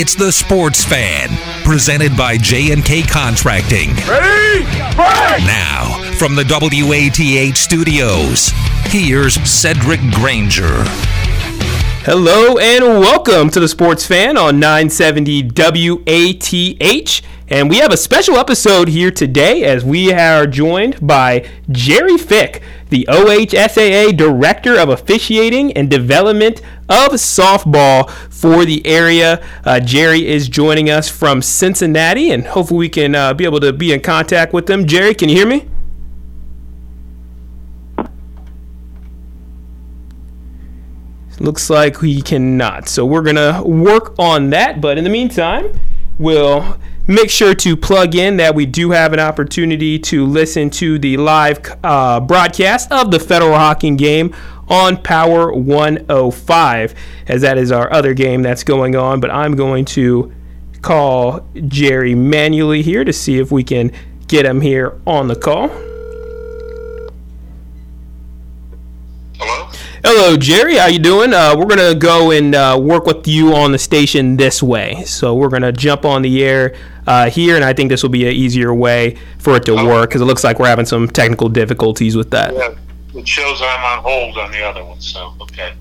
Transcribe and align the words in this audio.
It's 0.00 0.14
the 0.14 0.30
Sports 0.30 0.84
Fan, 0.84 1.28
presented 1.64 2.16
by 2.16 2.36
J&K 2.36 3.02
Contracting. 3.02 3.96
Ready? 4.06 4.62
Break! 4.94 5.42
Now, 5.42 6.14
from 6.20 6.36
the 6.36 6.44
WATH 6.44 7.56
studios, 7.56 8.52
here's 8.84 9.34
Cedric 9.50 10.00
Granger. 10.12 10.84
Hello 12.10 12.56
and 12.56 12.82
welcome 12.82 13.50
to 13.50 13.60
the 13.60 13.68
Sports 13.68 14.06
Fan 14.06 14.38
on 14.38 14.58
970 14.58 15.42
WATH. 15.42 17.22
And 17.48 17.68
we 17.68 17.76
have 17.80 17.92
a 17.92 17.98
special 17.98 18.36
episode 18.36 18.88
here 18.88 19.10
today 19.10 19.64
as 19.64 19.84
we 19.84 20.10
are 20.14 20.46
joined 20.46 21.06
by 21.06 21.46
Jerry 21.70 22.16
Fick, 22.16 22.62
the 22.88 23.06
OHSAA 23.10 24.16
Director 24.16 24.78
of 24.78 24.88
Officiating 24.88 25.74
and 25.74 25.90
Development 25.90 26.62
of 26.88 27.10
Softball 27.10 28.08
for 28.30 28.64
the 28.64 28.86
area. 28.86 29.46
Uh, 29.66 29.78
Jerry 29.78 30.26
is 30.26 30.48
joining 30.48 30.88
us 30.88 31.10
from 31.10 31.42
Cincinnati, 31.42 32.30
and 32.30 32.46
hopefully 32.46 32.78
we 32.78 32.88
can 32.88 33.14
uh, 33.14 33.34
be 33.34 33.44
able 33.44 33.60
to 33.60 33.74
be 33.74 33.92
in 33.92 34.00
contact 34.00 34.54
with 34.54 34.64
them. 34.64 34.86
Jerry, 34.86 35.14
can 35.14 35.28
you 35.28 35.36
hear 35.36 35.46
me? 35.46 35.68
Looks 41.40 41.70
like 41.70 42.00
we 42.00 42.20
cannot. 42.20 42.88
So 42.88 43.06
we're 43.06 43.22
going 43.22 43.36
to 43.36 43.62
work 43.64 44.14
on 44.18 44.50
that. 44.50 44.80
But 44.80 44.98
in 44.98 45.04
the 45.04 45.10
meantime, 45.10 45.78
we'll 46.18 46.78
make 47.06 47.30
sure 47.30 47.54
to 47.54 47.76
plug 47.76 48.14
in 48.14 48.36
that 48.38 48.54
we 48.54 48.66
do 48.66 48.90
have 48.90 49.12
an 49.12 49.20
opportunity 49.20 49.98
to 49.98 50.26
listen 50.26 50.68
to 50.70 50.98
the 50.98 51.16
live 51.16 51.60
uh, 51.82 52.20
broadcast 52.20 52.90
of 52.92 53.10
the 53.10 53.20
Federal 53.20 53.54
Hocking 53.54 53.96
game 53.96 54.34
on 54.68 55.02
Power 55.02 55.52
105, 55.52 56.94
as 57.28 57.42
that 57.42 57.56
is 57.56 57.72
our 57.72 57.90
other 57.92 58.14
game 58.14 58.42
that's 58.42 58.64
going 58.64 58.96
on. 58.96 59.20
But 59.20 59.30
I'm 59.30 59.56
going 59.56 59.84
to 59.86 60.34
call 60.82 61.46
Jerry 61.66 62.14
manually 62.14 62.82
here 62.82 63.04
to 63.04 63.12
see 63.12 63.38
if 63.38 63.50
we 63.50 63.64
can 63.64 63.92
get 64.26 64.44
him 64.44 64.60
here 64.60 65.00
on 65.06 65.28
the 65.28 65.36
call. 65.36 65.87
Hello? 70.04 70.36
Jerry. 70.36 70.76
How 70.76 70.86
you 70.86 71.00
doing? 71.00 71.32
Uh, 71.34 71.56
we're 71.58 71.66
gonna 71.66 71.94
go 71.94 72.30
and 72.30 72.54
uh, 72.54 72.78
work 72.80 73.04
with 73.04 73.26
you 73.26 73.54
on 73.54 73.72
the 73.72 73.78
station 73.78 74.36
this 74.36 74.62
way. 74.62 75.02
So 75.04 75.34
we're 75.34 75.48
gonna 75.48 75.72
jump 75.72 76.04
on 76.04 76.22
the 76.22 76.44
air 76.44 76.76
uh, 77.08 77.28
here, 77.30 77.56
and 77.56 77.64
I 77.64 77.72
think 77.72 77.90
this 77.90 78.04
will 78.04 78.10
be 78.10 78.24
an 78.24 78.32
easier 78.32 78.72
way 78.72 79.16
for 79.38 79.56
it 79.56 79.64
to 79.64 79.74
work 79.74 80.10
because 80.10 80.20
it 80.20 80.26
looks 80.26 80.44
like 80.44 80.60
we're 80.60 80.68
having 80.68 80.86
some 80.86 81.08
technical 81.08 81.48
difficulties 81.48 82.14
with 82.14 82.30
that. 82.30 82.54
Yeah, 82.54 82.74
it 83.14 83.26
shows 83.26 83.60
I'm 83.60 83.98
on 83.98 84.04
hold 84.04 84.38
on 84.38 84.52
the 84.52 84.62
other 84.62 84.84
one, 84.84 85.00
so, 85.00 85.34
okay. 85.40 85.72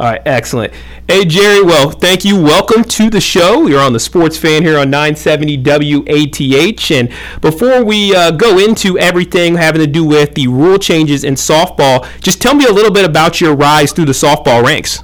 All 0.00 0.06
right, 0.06 0.22
excellent. 0.24 0.72
Hey, 1.06 1.26
Jerry, 1.26 1.62
well, 1.62 1.90
thank 1.90 2.24
you. 2.24 2.42
Welcome 2.42 2.84
to 2.84 3.10
the 3.10 3.20
show. 3.20 3.66
You're 3.66 3.82
on 3.82 3.92
the 3.92 4.00
Sports 4.00 4.38
Fan 4.38 4.62
here 4.62 4.78
on 4.78 4.88
970 4.88 5.58
WATH. 5.58 6.90
And 6.90 7.12
before 7.42 7.84
we 7.84 8.16
uh, 8.16 8.30
go 8.30 8.58
into 8.58 8.98
everything 8.98 9.56
having 9.56 9.82
to 9.82 9.86
do 9.86 10.02
with 10.02 10.34
the 10.36 10.48
rule 10.48 10.78
changes 10.78 11.22
in 11.22 11.34
softball, 11.34 12.08
just 12.22 12.40
tell 12.40 12.54
me 12.54 12.64
a 12.64 12.72
little 12.72 12.90
bit 12.90 13.04
about 13.04 13.42
your 13.42 13.54
rise 13.54 13.92
through 13.92 14.06
the 14.06 14.12
softball 14.12 14.64
ranks. 14.64 15.00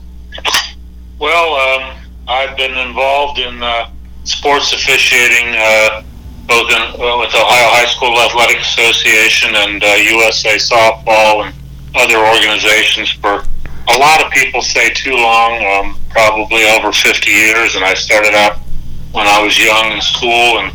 Well, 1.19 1.55
um, 1.57 1.97
I've 2.27 2.57
been 2.57 2.73
involved 2.79 3.39
in 3.39 3.63
uh, 3.63 3.91
sports 4.25 4.73
officiating, 4.73 5.57
uh, 5.59 6.05
both 6.47 6.71
in, 6.71 6.81
uh, 6.81 7.19
with 7.19 7.35
Ohio 7.35 7.69
High 7.69 7.85
School 7.85 8.19
Athletic 8.19 8.63
Association 8.63 9.57
and 9.57 9.85
uh, 9.85 9.89
USA 10.17 10.57
Softball 10.57 11.45
and 11.45 11.55
other 11.95 12.17
organizations 12.17 13.11
for 13.11 13.45
a 13.89 13.99
lot 13.99 14.25
of 14.25 14.31
people 14.33 14.63
say 14.63 14.91
too 14.91 15.15
long, 15.15 15.65
um, 15.65 15.99
probably 16.11 16.65
over 16.65 16.93
50 16.93 17.31
years, 17.31 17.77
and 17.77 17.85
I 17.85 17.95
started 17.95 18.35
out 18.35 18.59
when 19.13 19.27
I 19.27 19.43
was 19.43 19.59
young 19.59 19.93
in 19.93 20.01
school 20.01 20.59
and 20.59 20.73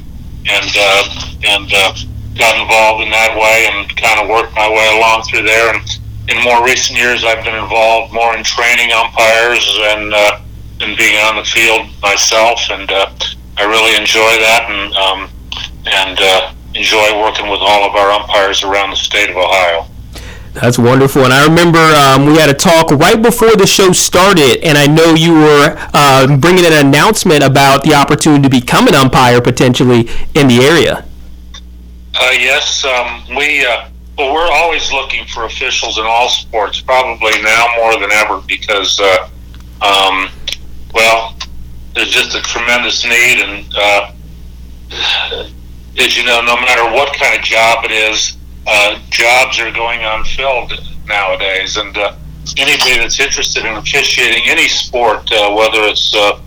and 0.50 0.72
uh, 0.76 1.04
and 1.45 1.72
uh, 1.73 1.94
got 2.38 2.58
involved 2.59 3.04
in 3.04 3.12
that 3.12 3.38
way 3.38 3.70
and 3.70 3.86
kind 3.95 4.20
of 4.20 4.30
worked 4.30 4.56
my 4.56 4.70
way 4.70 4.98
along 4.98 5.23
through 5.23 5.44
there. 5.44 5.76
And 5.76 5.82
in 6.30 6.42
more 6.44 6.66
recent 6.66 6.98
years, 6.98 7.23
I've 7.23 7.44
been 7.44 7.55
involved 7.55 8.14
more 8.14 8.36
in 8.36 8.44
training 8.44 8.92
umpires 8.92 9.67
and 9.94 10.14
uh, 10.14 10.42
and 10.82 10.98
being 10.98 11.17
on 11.21 11.36
the 11.36 11.44
field 11.44 11.88
myself, 12.02 12.60
and 12.71 12.89
uh, 12.89 13.11
I 13.58 13.66
really 13.66 13.95
enjoy 13.95 14.39
that 14.42 14.66
and 14.70 14.94
um, 14.95 15.30
and 15.86 16.17
uh, 16.20 16.54
enjoy 16.73 17.21
working 17.21 17.50
with 17.50 17.60
all 17.61 17.83
of 17.83 17.95
our 17.95 18.11
umpires 18.11 18.64
around 18.64 18.89
the 18.89 18.95
state 18.95 19.30
of 19.30 19.38
Ohio. 19.38 19.86
That's 20.54 20.78
wonderful. 20.78 21.23
And 21.23 21.34
I 21.34 21.45
remember 21.45 21.80
um, 21.80 22.26
we 22.26 22.36
had 22.36 22.50
a 22.50 22.54
talk 22.54 22.92
right 22.92 23.22
before 23.22 23.56
the 23.56 23.66
show 23.66 23.94
started, 23.94 24.60
and 24.64 24.78
I 24.78 24.86
know 24.86 25.14
you 25.14 25.34
were 25.34 25.76
uh, 25.94 26.38
bringing 26.38 26.66
an 26.66 26.86
announcement 26.86 27.44
about 27.44 27.84
the 27.84 27.94
opportunity 27.94 28.44
to 28.44 28.50
become 28.50 28.88
an 28.88 28.95
umpire 28.95 29.39
potentially 29.39 30.10
in 30.36 30.48
the 30.48 30.60
area. 30.62 31.06
Uh, 32.16 32.32
yes, 32.32 32.84
um, 32.86 33.23
we. 33.36 33.66
Uh, 33.66 33.88
well, 34.17 34.34
we're 34.34 34.52
always 34.52 34.92
looking 34.92 35.26
for 35.26 35.45
officials 35.45 35.98
in 35.98 36.04
all 36.06 36.28
sports, 36.30 36.82
probably 36.82 37.42
now 37.42 37.68
more 37.78 37.94
than 37.98 38.12
ever, 38.12 38.42
because, 38.45 39.00
uh, 39.00 39.30
um, 39.82 40.30
well, 40.94 41.36
there's 41.95 42.10
just 42.10 42.36
a 42.36 42.42
tremendous 42.42 43.06
need, 43.06 43.39
and 43.39 43.73
uh, 43.76 44.12
as 45.98 46.18
you 46.18 46.26
know, 46.26 46.42
no 46.42 46.56
matter 46.58 46.83
what 46.94 47.18
kind 47.18 47.39
of 47.39 47.44
job 47.44 47.86
it 47.86 47.92
is, 47.92 48.38
uh, 48.67 48.99
jobs 49.10 49.60
are 49.60 49.72
going 49.72 50.02
unfilled 50.04 50.73
nowadays, 51.08 51.77
and 51.77 51.98
uh, 51.98 52.16
anybody 52.58 52.98
that's 52.98 53.20
interested 53.20 53.66
in 53.66 53.76
officiating 53.76 54.44
any 54.48 54.67
sport, 54.67 55.32
uh, 55.32 55.54
whether 55.54 55.83
it's 55.83 56.16
uh, 56.16 56.39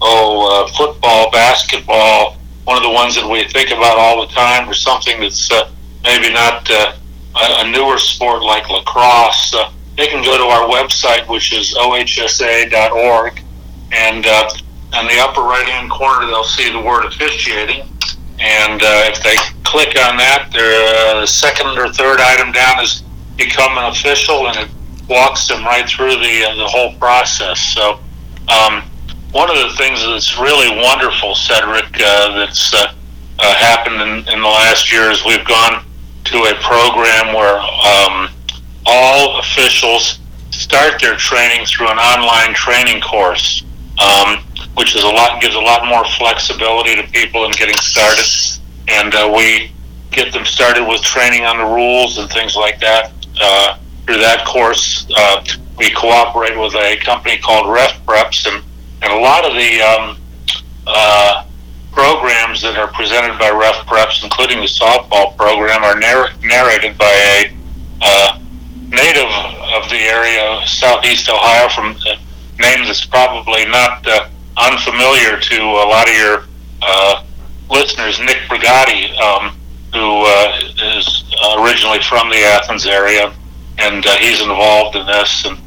oh 0.00 0.64
uh, 0.64 0.68
football, 0.76 1.30
basketball, 1.30 2.36
one 2.64 2.76
of 2.76 2.82
the 2.82 2.90
ones 2.90 3.14
that 3.14 3.28
we 3.28 3.44
think 3.48 3.70
about 3.70 3.98
all 3.98 4.26
the 4.26 4.32
time, 4.32 4.68
or 4.68 4.74
something 4.74 5.20
that's 5.20 5.50
uh, 5.50 5.70
maybe 6.04 6.32
not 6.32 6.68
uh, 6.70 6.92
a 7.34 7.70
newer 7.70 7.98
sport 7.98 8.42
like 8.42 8.68
lacrosse, 8.68 9.54
uh, 9.54 9.70
they 9.96 10.06
can 10.06 10.24
go 10.24 10.36
to 10.36 10.44
our 10.44 10.68
website, 10.68 11.28
which 11.28 11.52
is 11.52 11.74
ohsaa.org, 11.74 13.42
and 13.92 14.26
uh, 14.26 14.48
on 14.94 15.06
the 15.06 15.18
upper 15.18 15.42
right-hand 15.42 15.90
corner, 15.90 16.26
they'll 16.26 16.44
see 16.44 16.70
the 16.70 16.80
word 16.80 17.04
officiating. 17.04 17.86
And 18.40 18.82
uh, 18.82 19.12
if 19.12 19.22
they 19.22 19.36
click 19.64 19.96
on 20.00 20.16
that, 20.16 20.48
their 20.52 21.22
uh, 21.22 21.26
second 21.26 21.78
or 21.78 21.92
third 21.92 22.20
item 22.20 22.52
down 22.52 22.82
is 22.82 23.02
become 23.36 23.76
an 23.76 23.92
official, 23.92 24.48
and 24.48 24.56
it 24.56 24.70
walks 25.08 25.48
them 25.48 25.64
right 25.64 25.88
through 25.88 26.16
the 26.16 26.44
uh, 26.48 26.54
the 26.56 26.66
whole 26.66 26.94
process. 26.94 27.60
So, 27.60 28.00
um, 28.48 28.82
one 29.32 29.50
of 29.50 29.56
the 29.56 29.76
things 29.76 30.00
that's 30.00 30.38
really 30.38 30.74
wonderful, 30.80 31.34
Cedric, 31.34 31.84
uh, 32.00 32.36
that's 32.38 32.72
uh, 32.72 32.94
uh, 33.38 33.54
happened 33.56 34.00
in, 34.00 34.32
in 34.32 34.40
the 34.40 34.48
last 34.48 34.90
year 34.92 35.10
is 35.10 35.24
we've 35.24 35.46
gone 35.46 35.84
to 36.24 36.36
a 36.44 36.54
program 36.62 37.34
where 37.34 37.58
um, 37.58 38.28
all 38.86 39.38
officials 39.40 40.18
start 40.50 41.00
their 41.00 41.16
training 41.16 41.66
through 41.66 41.88
an 41.88 41.98
online 41.98 42.54
training 42.54 43.00
course. 43.00 43.64
Um, 43.98 44.38
which 44.74 44.94
is 44.94 45.02
a 45.02 45.08
lot 45.08 45.40
gives 45.40 45.54
a 45.54 45.60
lot 45.60 45.86
more 45.86 46.04
flexibility 46.18 46.96
to 46.96 47.02
people 47.08 47.44
in 47.44 47.50
getting 47.52 47.76
started. 47.76 48.26
And 48.88 49.14
uh, 49.14 49.32
we 49.36 49.72
get 50.10 50.32
them 50.32 50.44
started 50.44 50.86
with 50.86 51.02
training 51.02 51.44
on 51.44 51.58
the 51.58 51.64
rules 51.64 52.18
and 52.18 52.28
things 52.30 52.56
like 52.56 52.80
that. 52.80 53.12
Uh, 53.40 53.78
through 54.06 54.18
that 54.18 54.44
course, 54.46 55.06
uh, 55.16 55.44
we 55.78 55.90
cooperate 55.90 56.58
with 56.58 56.74
a 56.74 56.96
company 57.04 57.38
called 57.38 57.66
RefReps, 57.66 58.46
and, 58.52 58.64
and 59.02 59.12
a 59.12 59.16
lot 59.16 59.44
of 59.44 59.54
the 59.54 59.80
um, 59.80 60.18
uh, 60.86 61.44
programs 61.92 62.60
that 62.62 62.76
are 62.76 62.88
presented 62.88 63.38
by 63.38 63.50
RefReps, 63.50 64.24
including 64.24 64.60
the 64.60 64.66
softball 64.66 65.36
program, 65.36 65.82
are 65.84 65.98
narr- 65.98 66.30
narrated 66.42 66.98
by 66.98 67.12
a 67.12 67.56
uh, 68.02 68.38
native 68.88 69.30
of 69.76 69.88
the 69.90 69.98
area, 69.98 70.60
southeast 70.66 71.28
Ohio, 71.28 71.68
from 71.68 71.96
a 72.08 72.16
name 72.60 72.84
that's 72.84 73.04
probably 73.06 73.64
not 73.66 74.06
uh, 74.06 74.28
unfamiliar 74.60 75.38
to 75.40 75.56
a 75.62 75.86
lot 75.88 76.08
of 76.08 76.14
your 76.14 76.44
uh, 76.82 77.24
listeners, 77.70 78.18
Nick 78.20 78.38
Brigatti, 78.48 79.16
um, 79.20 79.56
who 79.92 80.24
uh, 80.26 80.58
is 80.96 81.24
originally 81.58 82.00
from 82.02 82.28
the 82.28 82.36
Athens 82.36 82.86
area, 82.86 83.32
and 83.78 84.04
uh, 84.06 84.16
he's 84.18 84.40
involved 84.40 84.96
in 84.96 85.06
this. 85.06 85.44
And 85.46 85.58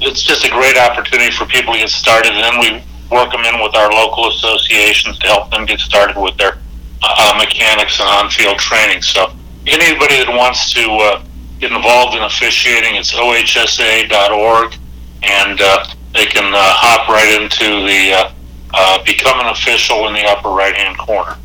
it's 0.00 0.22
just 0.22 0.44
a 0.44 0.50
great 0.50 0.76
opportunity 0.76 1.30
for 1.30 1.46
people 1.46 1.72
to 1.74 1.80
get 1.80 1.88
started. 1.88 2.32
And 2.32 2.42
then 2.42 2.60
we 2.60 2.82
work 3.10 3.32
them 3.32 3.44
in 3.44 3.62
with 3.62 3.74
our 3.74 3.90
local 3.90 4.28
associations 4.28 5.18
to 5.18 5.26
help 5.26 5.50
them 5.50 5.66
get 5.66 5.80
started 5.80 6.20
with 6.20 6.36
their 6.36 6.58
uh, 7.02 7.34
mechanics 7.38 8.00
and 8.00 8.08
on-field 8.08 8.58
training. 8.58 9.02
So 9.02 9.32
anybody 9.66 10.16
that 10.24 10.28
wants 10.28 10.72
to 10.74 10.90
uh, 10.90 11.24
get 11.58 11.72
involved 11.72 12.16
in 12.16 12.22
officiating, 12.22 12.96
it's 12.96 13.12
ohsaa.org, 13.12 14.74
and 15.22 15.60
uh, 15.60 15.84
they 16.12 16.26
can 16.26 16.52
uh, 16.52 16.58
hop 16.58 17.08
right 17.08 17.40
into 17.40 17.86
the 17.86 18.33
uh, 18.74 19.02
become 19.04 19.40
an 19.40 19.46
official 19.46 20.08
in 20.08 20.14
the 20.14 20.24
upper 20.24 20.50
right 20.50 20.74
hand 20.74 20.98
corner. 20.98 21.36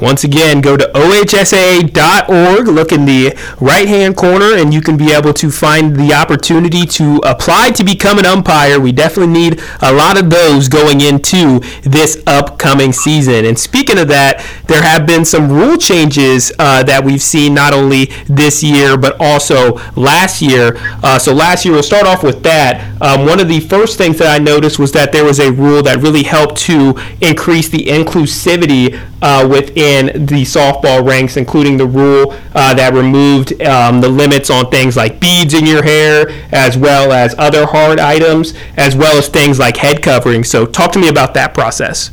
Once 0.00 0.24
again, 0.24 0.60
go 0.60 0.76
to 0.76 0.84
ohsaa.org, 0.94 2.66
look 2.66 2.90
in 2.90 3.04
the 3.04 3.32
right 3.60 3.86
hand 3.86 4.16
corner, 4.16 4.56
and 4.56 4.74
you 4.74 4.80
can 4.80 4.96
be 4.96 5.12
able 5.12 5.32
to 5.32 5.50
find 5.50 5.94
the 5.96 6.12
opportunity 6.12 6.84
to 6.84 7.20
apply 7.24 7.70
to 7.70 7.84
become 7.84 8.18
an 8.18 8.26
umpire. 8.26 8.80
We 8.80 8.90
definitely 8.90 9.32
need 9.32 9.62
a 9.80 9.92
lot 9.92 10.20
of 10.20 10.30
those 10.30 10.68
going 10.68 11.00
into 11.00 11.60
this 11.82 12.20
upcoming 12.26 12.92
season. 12.92 13.44
And 13.44 13.56
speaking 13.56 13.98
of 13.98 14.08
that, 14.08 14.44
there 14.66 14.82
have 14.82 15.06
been 15.06 15.24
some 15.24 15.50
rule 15.50 15.76
changes 15.76 16.52
uh, 16.58 16.82
that 16.84 17.04
we've 17.04 17.22
seen 17.22 17.54
not 17.54 17.72
only 17.72 18.06
this 18.26 18.62
year 18.62 18.96
but 18.96 19.16
also 19.20 19.74
last 19.96 20.40
year. 20.40 20.76
Uh, 21.02 21.18
so 21.18 21.34
last 21.34 21.64
year, 21.64 21.74
we'll 21.74 21.82
start 21.82 22.06
off 22.06 22.22
with 22.22 22.42
that. 22.42 23.00
Um, 23.02 23.26
one 23.26 23.40
of 23.40 23.48
the 23.48 23.60
first 23.60 23.98
things 23.98 24.18
that 24.18 24.28
I 24.28 24.42
noticed 24.42 24.78
was 24.78 24.92
that 24.92 25.12
there 25.12 25.24
was 25.24 25.40
a 25.40 25.52
rule 25.52 25.82
that 25.82 25.98
really 25.98 26.22
helped 26.22 26.56
to 26.62 26.94
increase 27.20 27.68
the 27.68 27.84
inclusivity 27.84 28.98
uh, 29.20 29.46
within 29.48 30.26
the 30.26 30.42
softball 30.42 31.06
ranks, 31.06 31.36
including 31.36 31.76
the 31.76 31.86
rule 31.86 32.34
uh, 32.54 32.74
that 32.74 32.92
removed 32.94 33.60
um, 33.62 34.00
the 34.00 34.08
limits 34.08 34.50
on 34.50 34.70
things 34.70 34.96
like 34.96 35.20
beads 35.20 35.54
in 35.54 35.66
your 35.66 35.82
hair, 35.82 36.26
as 36.52 36.76
well 36.76 37.12
as 37.12 37.34
other 37.38 37.66
hard 37.66 37.98
items, 37.98 38.54
as 38.76 38.94
well 38.96 39.16
as 39.16 39.28
things 39.28 39.58
like 39.58 39.76
head 39.76 40.02
covering. 40.02 40.44
So, 40.44 40.66
talk 40.66 40.92
to 40.92 40.98
me 40.98 41.08
about 41.08 41.34
that 41.34 41.54
process. 41.54 42.10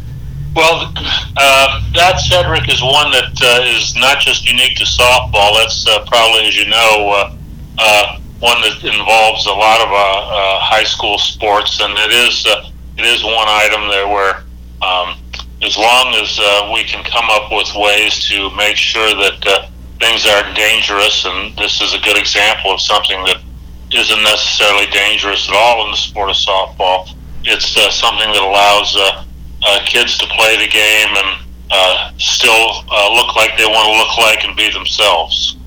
Well, 0.54 0.92
uh, 1.38 1.82
that 1.96 2.20
Cedric 2.20 2.68
is 2.68 2.84
one 2.84 3.12
that 3.12 3.32
uh, 3.40 3.64
is 3.64 3.96
not 3.96 4.20
just 4.20 4.44
unique 4.44 4.76
to 4.78 4.84
softball. 4.84 5.56
That's 5.56 5.88
uh, 5.88 6.04
probably, 6.08 6.46
as 6.46 6.58
you 6.58 6.68
know, 6.68 7.08
uh, 7.08 7.36
uh, 7.80 8.20
one 8.40 8.60
that 8.60 8.84
involves 8.84 9.46
a 9.46 9.56
lot 9.56 9.80
of 9.80 9.88
uh, 9.88 10.60
high 10.60 10.84
school 10.84 11.18
sports, 11.18 11.80
and 11.80 11.94
it 11.96 12.12
is 12.12 12.44
it 13.00 13.06
is 13.06 13.24
one 13.24 13.48
item 13.48 13.88
there 13.88 14.10
where 14.10 14.44
um, 14.84 15.16
as 15.64 15.78
long 15.78 16.12
as 16.20 16.36
we 16.76 16.84
can 16.84 17.00
come 17.06 17.32
up 17.32 17.48
with 17.52 17.72
ways 17.76 18.28
to 18.28 18.52
make 18.58 18.76
sure 18.76 19.16
that 19.16 19.72
things 20.04 20.28
aren't 20.28 20.54
dangerous, 20.54 21.24
and 21.24 21.56
this 21.56 21.80
is 21.80 21.94
a 21.94 22.00
good 22.04 22.18
example 22.18 22.76
of 22.76 22.82
something 22.82 23.24
that 23.24 23.40
isn't 23.94 24.24
necessarily 24.24 24.88
dangerous 24.92 25.48
at 25.48 25.56
all 25.56 25.86
in 25.86 25.92
the 25.92 25.98
sport 25.98 26.30
of 26.30 26.36
softball. 26.36 27.08
It's 27.46 27.72
something 27.96 28.28
that 28.36 28.44
allows 28.44 28.92
uh, 29.64 29.68
uh, 29.68 29.86
kids 29.86 30.18
to 30.18 30.26
play 30.28 30.58
the 30.58 30.72
game 30.72 31.10
and 31.16 31.46
uh, 31.72 32.12
still 32.18 32.84
look 33.16 33.36
like 33.36 33.58
they 33.58 33.66
want 33.66 33.86
to 33.88 33.98
look 33.98 34.18
like 34.18 34.44
and 34.44 34.56
be 34.56 34.70
themselves. 34.72 35.58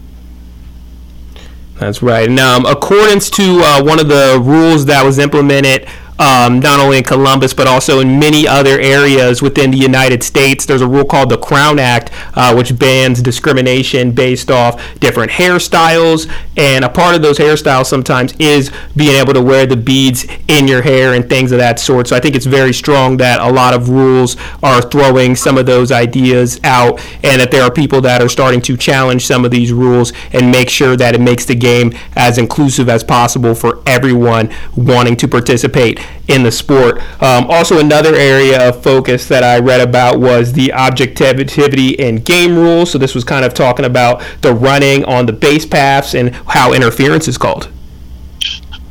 That's 1.78 2.02
right. 2.02 2.28
And 2.28 2.38
um, 2.38 2.66
accordance 2.66 3.30
to 3.30 3.60
one 3.82 3.98
of 3.98 4.08
the 4.08 4.40
rules 4.42 4.86
that 4.86 5.04
was 5.04 5.18
implemented 5.18 5.88
um, 6.18 6.60
not 6.60 6.80
only 6.80 6.98
in 6.98 7.04
Columbus 7.04 7.54
but 7.54 7.66
also 7.66 8.00
in 8.00 8.18
many 8.18 8.46
other 8.46 8.78
areas 8.80 9.42
within 9.42 9.70
the 9.70 9.76
United 9.76 10.22
States. 10.22 10.64
There's 10.66 10.82
a 10.82 10.88
rule 10.88 11.04
called 11.04 11.30
the 11.30 11.38
Crown 11.38 11.78
Act, 11.78 12.10
uh, 12.34 12.54
which 12.54 12.78
bans 12.78 13.20
discrimination 13.22 14.12
based 14.12 14.50
off 14.50 14.80
different 15.00 15.32
hairstyles, 15.32 16.30
and 16.56 16.84
a 16.84 16.88
part 16.88 17.14
of 17.14 17.22
those 17.22 17.38
hairstyles 17.38 17.86
sometimes 17.86 18.34
is 18.38 18.70
being 18.96 19.16
able 19.16 19.34
to 19.34 19.42
wear 19.42 19.66
the 19.66 19.76
beads 19.76 20.26
in 20.48 20.68
your 20.68 20.82
hair 20.82 21.14
and 21.14 21.28
things 21.28 21.52
of 21.52 21.58
that 21.58 21.78
sort. 21.78 22.06
So 22.08 22.16
I 22.16 22.20
think 22.20 22.34
it's 22.34 22.46
very 22.46 22.72
strong 22.72 23.16
that 23.18 23.40
a 23.40 23.50
lot 23.50 23.74
of 23.74 23.88
rules 23.88 24.36
are 24.62 24.80
throwing 24.82 25.36
some 25.36 25.58
of 25.58 25.66
those 25.66 25.90
ideas 25.90 26.60
out, 26.64 27.00
and 27.22 27.40
that 27.40 27.50
there 27.50 27.62
are 27.62 27.70
people 27.70 28.00
that 28.02 28.22
are 28.22 28.28
starting 28.28 28.60
to 28.62 28.76
challenge 28.76 29.26
some 29.26 29.44
of 29.44 29.50
these 29.50 29.72
rules 29.72 30.12
and 30.32 30.50
make 30.50 30.70
sure 30.70 30.96
that 30.96 31.14
it 31.14 31.20
makes 31.20 31.44
the 31.44 31.54
game 31.54 31.92
as 32.16 32.38
inclusive 32.38 32.88
as 32.88 33.02
possible 33.02 33.54
for 33.54 33.82
everyone 33.86 34.52
wanting 34.76 35.16
to 35.16 35.28
participate 35.28 35.98
in 36.28 36.42
the 36.42 36.52
sport. 36.52 36.98
Um, 37.22 37.46
also, 37.48 37.78
another 37.78 38.14
area 38.14 38.68
of 38.68 38.82
focus 38.82 39.28
that 39.28 39.44
I 39.44 39.58
read 39.58 39.80
about 39.80 40.20
was 40.20 40.52
the 40.52 40.72
objectivity 40.72 41.90
in 41.90 42.16
game 42.16 42.56
rules. 42.56 42.90
So, 42.90 42.98
this 42.98 43.14
was 43.14 43.24
kind 43.24 43.44
of 43.44 43.54
talking 43.54 43.84
about 43.84 44.22
the 44.40 44.54
running 44.54 45.04
on 45.04 45.26
the 45.26 45.32
base 45.32 45.66
paths 45.66 46.14
and 46.14 46.34
how 46.34 46.72
interference 46.72 47.28
is 47.28 47.38
called. 47.38 47.70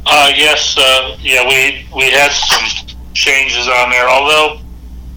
Uh, 0.05 0.31
yes, 0.35 0.75
uh, 0.77 1.17
yeah, 1.21 1.47
we 1.47 1.87
we 1.95 2.11
had 2.11 2.31
some 2.31 2.95
changes 3.13 3.67
on 3.67 3.89
there. 3.89 4.07
Although 4.07 4.59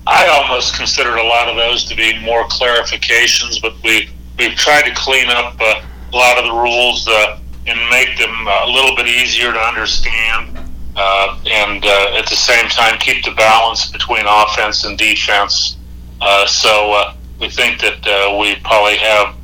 I 0.06 0.26
almost 0.28 0.76
considered 0.76 1.18
a 1.18 1.24
lot 1.24 1.48
of 1.48 1.56
those 1.56 1.84
to 1.86 1.96
be 1.96 2.18
more 2.20 2.44
clarifications, 2.44 3.60
but 3.60 3.74
we 3.82 4.08
we've 4.38 4.54
tried 4.54 4.82
to 4.82 4.94
clean 4.94 5.28
up 5.28 5.56
uh, 5.60 5.82
a 6.12 6.16
lot 6.16 6.38
of 6.38 6.44
the 6.44 6.52
rules 6.52 7.08
uh, 7.08 7.40
and 7.66 7.78
make 7.90 8.16
them 8.16 8.46
a 8.46 8.66
little 8.66 8.94
bit 8.94 9.08
easier 9.08 9.52
to 9.52 9.58
understand 9.58 10.56
uh, 10.96 11.38
and 11.46 11.84
uh, 11.84 12.16
at 12.16 12.26
the 12.26 12.36
same 12.36 12.66
time 12.68 12.98
keep 12.98 13.22
the 13.24 13.30
balance 13.32 13.90
between 13.90 14.24
offense 14.26 14.84
and 14.84 14.96
defense. 14.96 15.76
Uh, 16.20 16.46
so 16.46 16.92
uh, 16.92 17.14
we 17.38 17.50
think 17.50 17.80
that 17.80 18.06
uh, 18.06 18.38
we 18.38 18.56
probably 18.64 18.96
have 18.96 19.34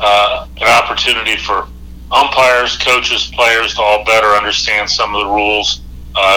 uh, 0.00 0.46
an 0.58 0.68
opportunity 0.82 1.36
for 1.36 1.66
umpires, 2.12 2.76
coaches, 2.76 3.30
players 3.34 3.74
to 3.74 3.80
all 3.80 4.04
better 4.04 4.28
understand 4.28 4.88
some 4.88 5.14
of 5.14 5.26
the 5.26 5.32
rules 5.32 5.80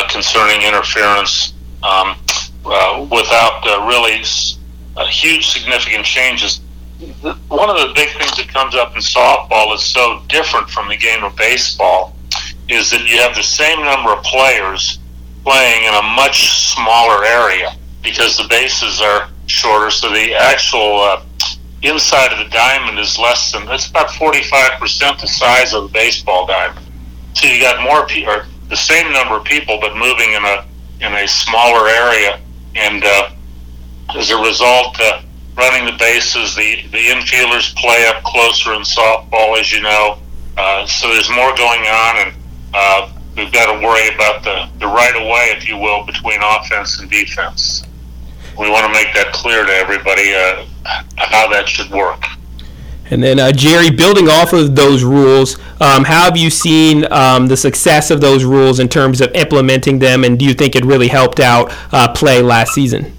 concerning 0.10 0.62
interference 0.62 1.54
um, 1.82 2.16
without 3.10 3.64
really 3.88 4.22
huge 5.10 5.48
significant 5.48 6.06
changes. 6.06 6.62
One 7.48 7.70
of 7.70 7.78
the 7.78 7.92
big 7.96 8.10
things 8.10 8.38
that 8.38 8.48
comes 8.48 8.76
up 8.76 8.94
in 8.96 9.02
softball 9.02 9.74
is 9.74 9.84
so 9.84 10.22
different 10.28 10.70
from 10.70 10.88
the 10.88 10.98
game 10.98 11.24
of 11.24 11.36
baseball 11.36 12.16
is 12.72 12.90
that 12.92 13.06
you 13.08 13.18
have 13.18 13.36
the 13.36 13.44
same 13.44 13.84
number 13.84 14.12
of 14.12 14.24
players 14.24 15.00
playing 15.44 15.84
in 15.84 15.94
a 15.94 16.02
much 16.16 16.72
smaller 16.74 17.24
area 17.26 17.76
because 18.02 18.38
the 18.38 18.48
bases 18.48 19.02
are 19.02 19.30
shorter. 19.48 19.92
So 19.92 20.10
the 20.10 20.34
actual 20.34 21.02
uh, 21.02 21.24
inside 21.82 22.32
of 22.32 22.40
the 22.40 22.50
diamond 22.50 23.00
is 23.00 23.18
less 23.18 23.52
than 23.52 23.68
it's 23.70 23.90
about 23.90 24.12
forty 24.12 24.44
five 24.44 24.80
percent 24.80 25.20
the 25.20 25.28
size 25.28 25.74
of 25.74 25.84
the 25.84 25.90
baseball 25.90 26.48
diamond. 26.48 26.86
So 27.34 27.48
you 27.48 27.62
got 27.62 27.82
more 27.82 28.06
people, 28.06 28.34
or 28.34 28.46
the 28.70 28.78
same 28.78 29.12
number 29.12 29.36
of 29.36 29.44
people, 29.44 29.80
but 29.82 29.96
moving 29.96 30.34
in 30.34 30.44
a 30.46 30.66
in 31.02 31.14
a 31.14 31.28
smaller 31.28 31.88
area, 31.88 32.40
and 32.76 33.04
uh, 33.04 33.32
as 34.16 34.30
a 34.30 34.38
result, 34.38 35.00
uh, 35.00 35.22
running 35.58 35.86
the 35.86 35.98
bases, 35.98 36.56
the 36.56 36.84
the 36.92 37.08
infielders 37.08 37.76
play 37.76 38.06
up 38.08 38.24
closer 38.24 38.74
in 38.74 38.82
softball, 38.82 39.60
as 39.60 39.72
you 39.74 39.82
know. 39.82 40.18
Uh, 40.58 40.86
so 40.86 41.08
there's 41.08 41.30
more 41.30 41.56
going 41.56 41.82
on, 41.82 42.28
and 42.28 42.34
uh, 42.74 43.12
we've 43.38 43.52
got 43.52 43.74
to 43.74 43.86
worry 43.86 44.14
about 44.14 44.44
the, 44.44 44.70
the 44.80 44.88
right 44.88 45.16
of 45.16 45.24
way, 45.24 45.54
if 45.58 45.68
you 45.68 45.78
will, 45.78 46.06
between 46.06 46.40
offense 46.44 47.00
and 47.00 47.10
defense. 47.10 47.84
We 48.58 48.70
want 48.70 48.86
to 48.86 48.92
make 48.92 49.14
that 49.14 49.32
clear 49.34 49.66
to 49.66 49.72
everybody 49.72 50.34
uh, 50.36 50.66
how 51.18 51.50
that 51.50 51.68
should 51.68 51.90
work. 51.90 52.24
And 53.12 53.22
then, 53.22 53.40
uh, 53.40 53.52
Jerry, 53.52 53.90
building 53.90 54.30
off 54.30 54.54
of 54.54 54.74
those 54.74 55.04
rules, 55.04 55.58
um, 55.82 56.06
how 56.06 56.24
have 56.24 56.38
you 56.38 56.50
seen 56.50 57.12
um, 57.12 57.48
the 57.48 57.58
success 57.58 58.10
of 58.10 58.22
those 58.22 58.46
rules 58.46 58.80
in 58.80 58.88
terms 58.88 59.20
of 59.20 59.30
implementing 59.34 60.00
them, 60.00 60.24
and 60.24 60.40
do 60.40 60.46
you 60.46 60.54
think 60.54 60.78
it 60.78 60.86
really 60.86 61.10
helped 61.10 61.42
out 61.42 61.74
uh, 61.92 62.12
play 62.14 62.42
last 62.42 62.74
season? 62.74 63.14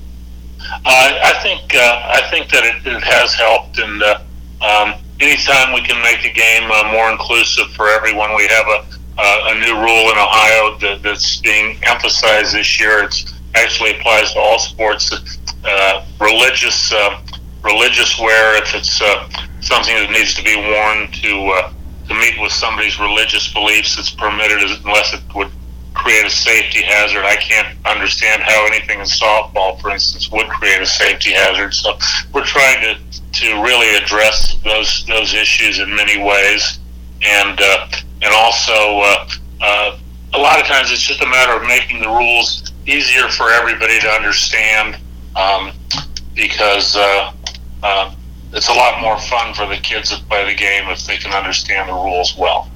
Uh, 0.60 0.81
I 0.87 1.38
think 1.43 1.75
uh, 1.75 2.02
I 2.06 2.26
think 2.31 2.50
that 2.50 2.64
it, 2.64 2.87
it 2.87 3.02
has 3.02 3.35
helped, 3.35 3.78
and 3.78 4.02
uh, 4.02 4.21
um, 4.64 4.94
anytime 5.21 5.75
we 5.75 5.82
can 5.82 6.02
make 6.02 6.23
the 6.23 6.32
game 6.32 6.71
uh, 6.71 6.90
more 6.90 7.11
inclusive 7.12 7.71
for 7.73 7.88
everyone, 7.88 8.35
we 8.35 8.49
have 8.49 8.66
a 8.66 8.87
uh, 9.19 9.50
a 9.50 9.54
new 9.61 9.75
rule 9.75 10.11
in 10.11 10.19
Ohio 10.19 10.78
that, 10.78 11.00
that's 11.02 11.40
being 11.40 11.78
emphasized 11.85 12.54
this 12.54 12.81
year. 12.81 13.04
It 13.04 13.25
actually 13.54 13.99
applies 13.99 14.33
to 14.33 14.38
all 14.38 14.59
sports. 14.59 15.12
Uh, 15.64 16.04
religious 16.21 16.92
uh, 16.92 17.21
religious 17.62 18.19
wear, 18.19 18.57
if 18.62 18.75
it's 18.75 19.00
uh, 19.00 19.28
something 19.61 19.95
that 19.95 20.11
needs 20.11 20.35
to 20.35 20.42
be 20.42 20.57
worn 20.57 21.11
to 21.12 21.49
uh, 21.54 21.73
to 22.09 22.14
meet 22.14 22.40
with 22.40 22.52
somebody's 22.52 22.99
religious 22.99 23.52
beliefs, 23.52 23.99
it's 23.99 24.11
permitted 24.11 24.61
unless 24.85 25.14
it 25.14 25.23
would 25.35 25.50
create 25.95 26.26
a 26.26 26.31
safety 26.31 26.83
hazard. 26.83 27.25
I 27.25 27.37
can't 27.37 27.76
understand 27.87 28.42
how 28.42 28.66
anything 28.66 28.99
in 28.99 29.07
softball, 29.07 29.81
for 29.81 29.90
instance, 29.90 30.31
would 30.33 30.49
create 30.49 30.81
a 30.81 30.87
safety 30.87 31.33
hazard. 31.33 31.75
So 31.75 31.97
we're 32.35 32.45
trying 32.45 32.83
to 32.83 33.23
to 33.40 33.62
really 33.62 33.97
address 33.97 34.57
those 34.64 35.04
those 35.07 35.35
issues 35.35 35.78
in 35.78 35.95
many 35.95 36.23
ways, 36.23 36.81
and 37.23 37.61
uh, 37.61 37.87
and 38.23 38.33
also 38.35 38.73
uh, 38.73 39.29
uh, 39.61 39.99
a 40.35 40.38
lot 40.38 40.61
of 40.61 40.67
times 40.67 40.91
it's 40.91 41.02
just 41.02 41.21
a 41.23 41.26
matter 41.26 41.52
of 41.52 41.67
making 41.69 42.00
the 42.00 42.09
rules 42.09 42.73
easier 42.87 43.29
for 43.29 43.50
everybody 43.50 44.00
to 44.00 44.09
understand 44.09 44.97
um, 45.37 45.73
because 46.35 46.97
uh, 46.97 47.33
it's 48.52 48.69
a 48.69 48.73
lot 48.73 49.00
more 49.00 49.19
fun 49.19 49.55
for 49.55 49.67
the 49.67 49.76
kids 49.76 50.11
that 50.11 50.26
play 50.29 50.45
the 50.50 50.57
game 50.57 50.88
if 50.88 51.07
they 51.07 51.17
can 51.17 51.33
understand 51.33 51.88
the 51.88 51.95
rules 51.95 52.37
well. 52.37 52.71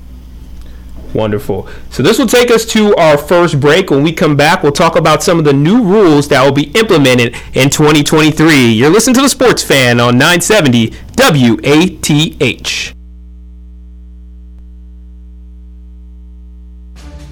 Wonderful. 1.14 1.68
So 1.90 2.02
this 2.02 2.18
will 2.18 2.26
take 2.26 2.50
us 2.50 2.64
to 2.66 2.94
our 2.96 3.16
first 3.16 3.60
break. 3.60 3.90
When 3.90 4.02
we 4.02 4.12
come 4.12 4.36
back, 4.36 4.62
we'll 4.62 4.72
talk 4.72 4.96
about 4.96 5.22
some 5.22 5.38
of 5.38 5.44
the 5.44 5.52
new 5.52 5.82
rules 5.82 6.28
that 6.28 6.44
will 6.44 6.52
be 6.52 6.70
implemented 6.72 7.34
in 7.54 7.70
2023. 7.70 8.72
You're 8.72 8.90
listening 8.90 9.14
to 9.14 9.22
the 9.22 9.28
Sports 9.28 9.62
Fan 9.62 10.00
on 10.00 10.18
970 10.18 10.92
WATH. 11.16 12.95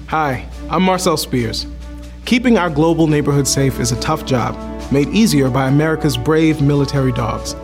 Hi, 0.09 0.47
I'm 0.69 0.83
Marcel 0.83 1.17
Spears. 1.17 1.65
Keeping 2.25 2.59
our 2.59 2.69
global 2.69 3.07
neighborhood 3.07 3.47
safe 3.47 3.79
is 3.79 3.91
a 3.91 3.99
tough 3.99 4.23
job, 4.23 4.55
made 4.91 5.07
easier 5.09 5.49
by 5.49 5.67
America's 5.67 6.15
brave 6.15 6.61
military 6.61 7.11
dogs. 7.11 7.55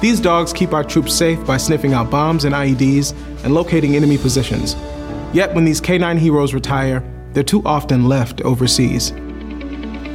These 0.00 0.20
dogs 0.20 0.52
keep 0.52 0.72
our 0.72 0.84
troops 0.84 1.12
safe 1.12 1.44
by 1.44 1.56
sniffing 1.56 1.94
out 1.94 2.08
bombs 2.08 2.44
and 2.44 2.54
IEDs 2.54 3.16
and 3.42 3.52
locating 3.52 3.96
enemy 3.96 4.16
positions. 4.16 4.76
Yet 5.32 5.52
when 5.56 5.64
these 5.64 5.80
canine 5.80 6.18
heroes 6.18 6.54
retire, 6.54 7.02
they're 7.32 7.42
too 7.42 7.62
often 7.64 8.08
left 8.08 8.42
overseas. 8.42 9.10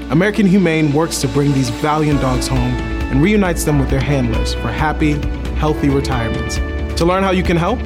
American 0.09 0.47
Humane 0.47 0.93
works 0.93 1.19
to 1.19 1.27
bring 1.27 1.51
these 1.51 1.69
valiant 1.69 2.21
dogs 2.21 2.47
home 2.47 2.75
and 3.11 3.21
reunites 3.21 3.65
them 3.65 3.77
with 3.77 3.89
their 3.89 3.99
handlers 3.99 4.53
for 4.53 4.71
happy, 4.71 5.15
healthy 5.57 5.89
retirements. 5.89 6.55
To 6.97 7.03
learn 7.03 7.23
how 7.23 7.31
you 7.31 7.43
can 7.43 7.57
help, 7.57 7.79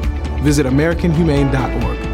visit 0.44 0.68
AmericanHumane.org. 0.68 2.07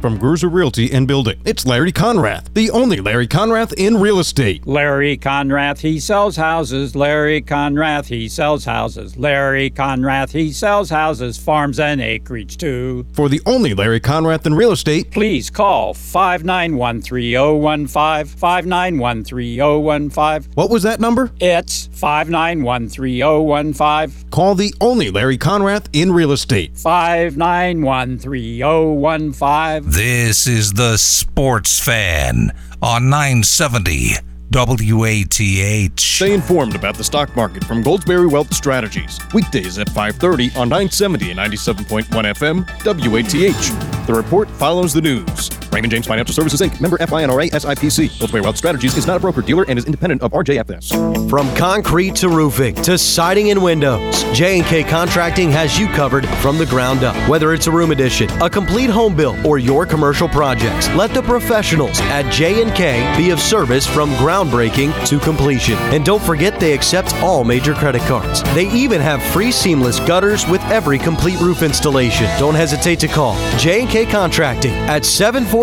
From 0.00 0.18
Gruser 0.18 0.48
Realty 0.50 0.90
and 0.92 1.06
Building, 1.06 1.38
it's 1.44 1.66
Larry 1.66 1.92
Conrath, 1.92 2.54
the 2.54 2.70
only 2.70 3.02
Larry 3.02 3.28
Conrath 3.28 3.74
in 3.74 3.98
real 4.00 4.18
estate. 4.18 4.66
Larry 4.66 5.18
Conrath, 5.18 5.80
he 5.80 6.00
sells 6.00 6.36
houses. 6.36 6.96
Larry 6.96 7.42
Conrath, 7.42 8.06
he 8.06 8.26
sells 8.26 8.64
houses. 8.64 9.18
Larry 9.18 9.68
Conrath, 9.70 10.30
he 10.32 10.52
sells 10.52 10.88
houses, 10.88 11.36
farms, 11.36 11.78
and 11.78 12.00
acreage 12.00 12.56
too. 12.56 13.04
For 13.12 13.28
the 13.28 13.42
only 13.44 13.74
Larry 13.74 14.00
Conrath 14.00 14.46
in 14.46 14.54
real 14.54 14.72
estate, 14.72 15.10
Please 15.10 15.50
call 15.50 15.92
591 15.92 17.02
3015. 17.02 18.38
591 18.38 19.24
3015. 19.24 20.52
what 20.54 20.70
was 20.70 20.82
that 20.82 20.98
number? 21.00 21.30
It's 21.40 21.88
591 21.92 22.88
3015. 22.88 24.30
Call 24.30 24.54
the 24.54 24.72
only 24.80 25.10
Larry 25.10 25.36
Conrath 25.36 25.88
in 25.92 26.10
real 26.10 26.32
estate. 26.32 26.74
591 26.78 28.18
3015. 28.18 29.89
This 29.90 30.46
is 30.46 30.74
the 30.74 30.96
Sports 30.98 31.80
Fan 31.80 32.52
on 32.80 33.10
970 33.10 34.12
WATH. 34.52 35.98
Stay 35.98 36.32
informed 36.32 36.76
about 36.76 36.94
the 36.94 37.02
stock 37.02 37.34
market 37.34 37.64
from 37.64 37.82
Goldsberry 37.82 38.30
Wealth 38.30 38.54
Strategies. 38.54 39.18
Weekdays 39.34 39.78
at 39.78 39.88
5:30 39.88 40.56
on 40.56 40.68
970 40.68 41.30
and 41.32 41.40
97.1 41.40 42.24
FM 42.24 42.64
WATH. 42.84 44.06
The 44.06 44.14
report 44.14 44.48
follows 44.52 44.92
the 44.92 45.00
news. 45.00 45.49
Raymond 45.72 45.90
James 45.92 46.06
Financial 46.06 46.34
Services 46.34 46.60
Inc. 46.60 46.80
Member 46.80 46.98
FINRA 46.98 47.50
SIPC. 47.50 48.10
Goldsberry 48.18 48.42
Wealth 48.42 48.56
Strategies 48.56 48.96
is 48.96 49.06
not 49.06 49.16
a 49.16 49.20
broker 49.20 49.40
dealer 49.40 49.64
and 49.68 49.78
is 49.78 49.84
independent 49.84 50.22
of 50.22 50.32
RJFS. 50.32 51.30
From 51.30 51.52
concrete 51.54 52.16
to 52.16 52.28
roofing 52.28 52.74
to 52.76 52.98
siding 52.98 53.50
and 53.50 53.62
windows, 53.62 54.24
J&K 54.32 54.84
Contracting 54.84 55.50
has 55.50 55.78
you 55.78 55.86
covered 55.88 56.28
from 56.40 56.58
the 56.58 56.66
ground 56.66 57.04
up. 57.04 57.16
Whether 57.28 57.54
it's 57.54 57.66
a 57.66 57.70
room 57.70 57.92
addition, 57.92 58.28
a 58.42 58.50
complete 58.50 58.90
home 58.90 59.14
build, 59.14 59.44
or 59.46 59.58
your 59.58 59.86
commercial 59.86 60.28
projects, 60.28 60.88
let 60.90 61.14
the 61.14 61.22
professionals 61.22 62.00
at 62.02 62.30
J&K 62.32 63.14
be 63.16 63.30
of 63.30 63.40
service 63.40 63.86
from 63.86 64.10
groundbreaking 64.14 65.06
to 65.06 65.18
completion. 65.20 65.74
And 65.94 66.04
don't 66.04 66.22
forget 66.22 66.58
they 66.58 66.72
accept 66.72 67.14
all 67.16 67.44
major 67.44 67.74
credit 67.74 68.02
cards. 68.02 68.42
They 68.54 68.70
even 68.72 69.00
have 69.00 69.22
free 69.22 69.52
seamless 69.52 70.00
gutters 70.00 70.46
with 70.48 70.62
every 70.64 70.98
complete 70.98 71.40
roof 71.40 71.62
installation. 71.62 72.26
Don't 72.38 72.54
hesitate 72.54 72.98
to 73.00 73.08
call 73.08 73.36
J&K 73.58 74.06
Contracting 74.06 74.72
at 74.72 75.04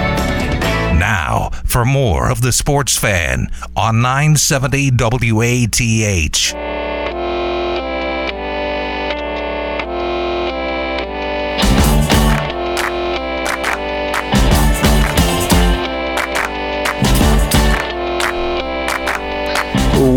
Now, 0.99 1.50
for 1.64 1.85
more 1.85 2.28
of 2.30 2.42
the 2.42 2.52
Sports 2.52 2.97
Fan 2.97 3.50
on 3.76 4.02
970 4.02 4.90
WATH. 4.90 6.67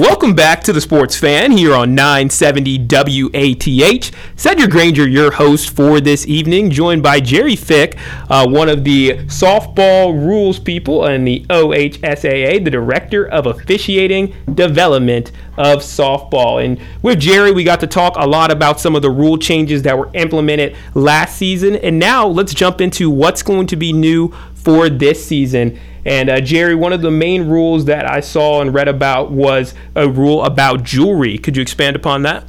Welcome 0.02 0.34
back 0.34 0.64
to 0.64 0.74
the 0.74 0.82
Sports 0.82 1.16
Fan 1.16 1.52
here 1.52 1.76
on 1.76 1.94
970 1.94 2.88
WATH. 2.88 4.12
Cedric 4.36 4.72
Granger, 4.72 5.08
your 5.08 5.30
host 5.30 5.76
for 5.76 6.02
this 6.02 6.26
evening, 6.26 6.72
joined 6.72 7.04
by 7.04 7.20
Jerry 7.20 7.56
Fick, 7.56 8.00
uh, 8.28 8.48
one 8.48 8.68
of 8.68 8.84
the 8.84 9.18
softball 9.28 10.14
rules 10.14 10.58
people 10.58 11.06
and 11.06 11.28
the 11.28 11.46
OHSAA, 11.52 12.66
the 12.66 12.72
Director 12.72 13.28
of 13.28 13.46
Officiating 13.46 14.34
Development 14.56 15.32
of 15.56 15.84
Softball. 15.84 16.66
And 16.66 16.82
with 17.04 17.20
Jerry, 17.20 17.52
we 17.52 17.64
got 17.64 17.80
to 17.82 17.88
talk 17.88 18.16
a 18.16 18.26
lot 18.26 18.52
about 18.52 18.80
some 18.80 18.96
of 18.96 19.04
the 19.04 19.12
rule 19.12 19.38
changes 19.38 19.84
that 19.84 19.96
were 19.96 20.10
implemented 20.16 20.76
last 20.96 21.38
season. 21.38 21.76
And 21.76 22.00
now 22.00 22.26
let's 22.26 22.56
jump 22.56 22.82
into 22.82 23.12
what's 23.12 23.44
going 23.44 23.68
to 23.68 23.76
be 23.76 23.94
new 23.94 24.34
for 24.56 24.90
this 24.90 25.24
season. 25.24 25.80
And 26.06 26.30
uh, 26.30 26.42
Jerry, 26.42 26.76
one 26.76 26.94
of 26.94 27.02
the 27.02 27.12
main 27.12 27.48
rules 27.48 27.86
that 27.86 28.10
I 28.10 28.22
saw 28.22 28.62
and 28.62 28.74
read 28.74 28.88
about 28.88 29.32
was 29.32 29.74
a 29.96 30.10
rule 30.10 30.44
about 30.44 30.84
jewelry. 30.84 31.38
Could 31.38 31.56
you 31.56 31.62
expand 31.62 31.96
upon 31.96 32.24
that? 32.24 32.44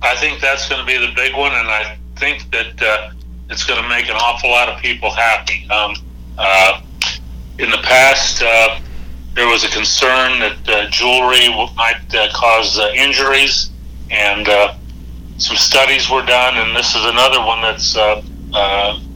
I 0.00 0.16
think 0.16 0.40
that's 0.40 0.68
going 0.68 0.80
to 0.80 0.86
be 0.86 0.98
the 0.98 1.12
big 1.14 1.34
one, 1.34 1.52
and 1.52 1.68
I 1.68 1.96
think 2.16 2.50
that 2.50 2.82
uh, 2.82 3.10
it's 3.50 3.64
going 3.64 3.82
to 3.82 3.88
make 3.88 4.06
an 4.08 4.16
awful 4.16 4.50
lot 4.50 4.68
of 4.68 4.80
people 4.80 5.10
happy. 5.10 5.68
Um, 5.70 5.94
uh, 6.38 6.80
in 7.58 7.70
the 7.70 7.78
past, 7.78 8.42
uh, 8.42 8.80
there 9.34 9.48
was 9.48 9.64
a 9.64 9.68
concern 9.68 10.38
that 10.40 10.68
uh, 10.68 10.90
jewelry 10.90 11.48
might 11.76 12.14
uh, 12.14 12.28
cause 12.32 12.78
injuries, 12.94 13.70
and 14.10 14.46
some 15.38 15.56
studies 15.56 16.10
were 16.10 16.24
done, 16.24 16.56
and 16.56 16.76
this 16.76 16.94
is 16.94 17.04
another 17.04 17.40
one 17.44 17.62
that's 17.62 17.96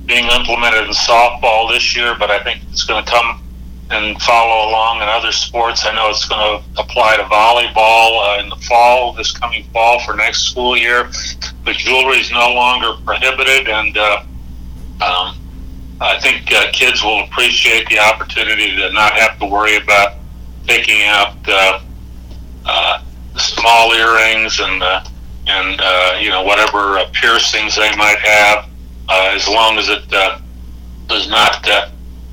being 0.07 0.27
implemented 0.31 0.85
in 0.85 0.91
softball 0.91 1.71
this 1.71 1.97
year, 1.97 2.15
but 2.19 2.31
I 2.31 2.43
think 2.43 2.63
it's 2.71 2.85
going 2.85 3.05
to 3.05 3.11
come 3.11 3.43
and 3.91 4.21
follow 4.21 4.69
along 4.69 5.03
in 5.03 5.09
other 5.09 5.31
sports. 5.31 5.87
I 5.87 5.95
know 5.95 6.11
it's 6.11 6.27
going 6.27 6.41
to 6.41 6.81
apply 6.81 7.17
to 7.17 7.23
volleyball 7.25 8.39
uh, 8.39 8.43
in 8.43 8.49
the 8.49 8.57
fall, 8.57 9.13
this 9.13 9.37
coming 9.37 9.65
fall 9.73 10.01
for 10.01 10.15
next 10.15 10.43
school 10.43 10.77
year. 10.77 11.11
But 11.65 11.77
jewelry 11.77 12.19
is 12.19 12.33
no 12.33 12.53
longer 12.53 12.95
prohibited, 13.05 13.69
and 13.69 13.97
uh, 13.97 14.23
um, 15.05 15.37
I 16.01 16.19
think 16.21 16.53
uh, 16.53 16.71
kids 16.73 17.03
will 17.03 17.25
appreciate 17.25 17.89
the 17.89 17.99
opportunity 17.99 18.75
to 18.77 18.93
not 18.93 19.13
have 19.15 19.39
to 19.39 19.47
worry 19.47 19.77
about 19.77 20.15
picking 20.67 21.03
out 21.05 21.37
uh, 21.47 21.81
uh, 22.65 23.03
small 23.37 23.93
earrings 23.93 24.61
and 24.61 24.83
uh, 24.83 25.05
and 25.47 25.81
uh, 25.81 26.19
you 26.21 26.31
know 26.31 26.43
whatever 26.43 26.99
uh, 26.99 27.07
piercings 27.13 27.77
they 27.77 27.95
might 27.97 28.19
have, 28.19 28.69
as 29.09 29.49
long 29.49 29.79
as 29.79 29.89
it 29.89 30.13
uh, 30.13 30.39
does 31.07 31.29
not 31.29 31.67
uh, 31.69 31.91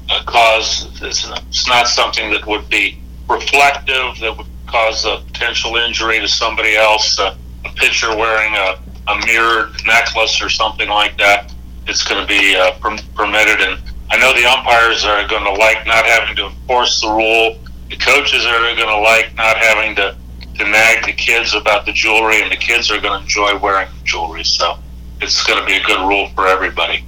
uh, 0.10 0.24
cause 0.26 0.90
it's, 1.02 1.68
not 1.68 1.88
something 1.88 2.32
that 2.32 2.46
would 2.46 2.68
be 2.70 3.00
reflective 3.30 4.20
that 4.20 4.34
would 4.38 4.48
cause 4.68 5.06
a 5.06 5.24
potential 5.28 5.76
injury 5.78 6.20
to 6.20 6.28
somebody 6.28 6.76
else. 6.76 7.20
Uh, 7.20 7.36
a 7.66 7.70
pitcher 7.70 8.10
wearing 8.10 8.54
a, 8.56 9.12
a 9.12 9.26
mirrored 9.26 9.72
necklace 9.86 10.42
or 10.42 10.50
something 10.50 10.90
like 10.90 11.18
that, 11.18 11.54
it's 11.88 12.04
going 12.04 12.22
to 12.22 12.28
be 12.28 12.56
uh, 12.56 12.72
per- 12.80 12.98
permitted. 13.16 13.62
And 13.62 13.82
I 14.10 14.18
know 14.18 14.34
the 14.34 14.46
umpires 14.46 15.06
are 15.06 15.28
going 15.28 15.46
to 15.46 15.54
like 15.54 15.86
not 15.86 16.06
having 16.06 16.36
to 16.36 16.48
enforce 16.48 17.02
the 17.02 17.10
rule. 17.10 17.58
The 17.90 17.98
coaches 17.98 18.46
are 18.46 18.60
going 18.60 18.78
to 18.78 18.98
like 18.98 19.36
not 19.36 19.58
having 19.58 19.96
to, 19.96 20.16
to 20.58 20.70
nag 20.70 21.06
the 21.06 21.14
kids 21.14 21.54
about 21.54 21.86
the 21.86 21.94
jewelry, 21.94 22.42
and 22.42 22.52
the 22.52 22.58
kids 22.58 22.92
are 22.92 23.00
going 23.00 23.18
to 23.18 23.24
enjoy 23.24 23.58
wearing 23.58 23.88
the 23.98 24.04
jewelry. 24.04 24.44
So 24.44 24.78
it's 25.24 25.44
going 25.44 25.60
to 25.60 25.66
be 25.66 25.76
a 25.76 25.84
good 25.84 26.00
rule 26.08 26.30
for 26.36 26.48
everybody. 26.48 27.06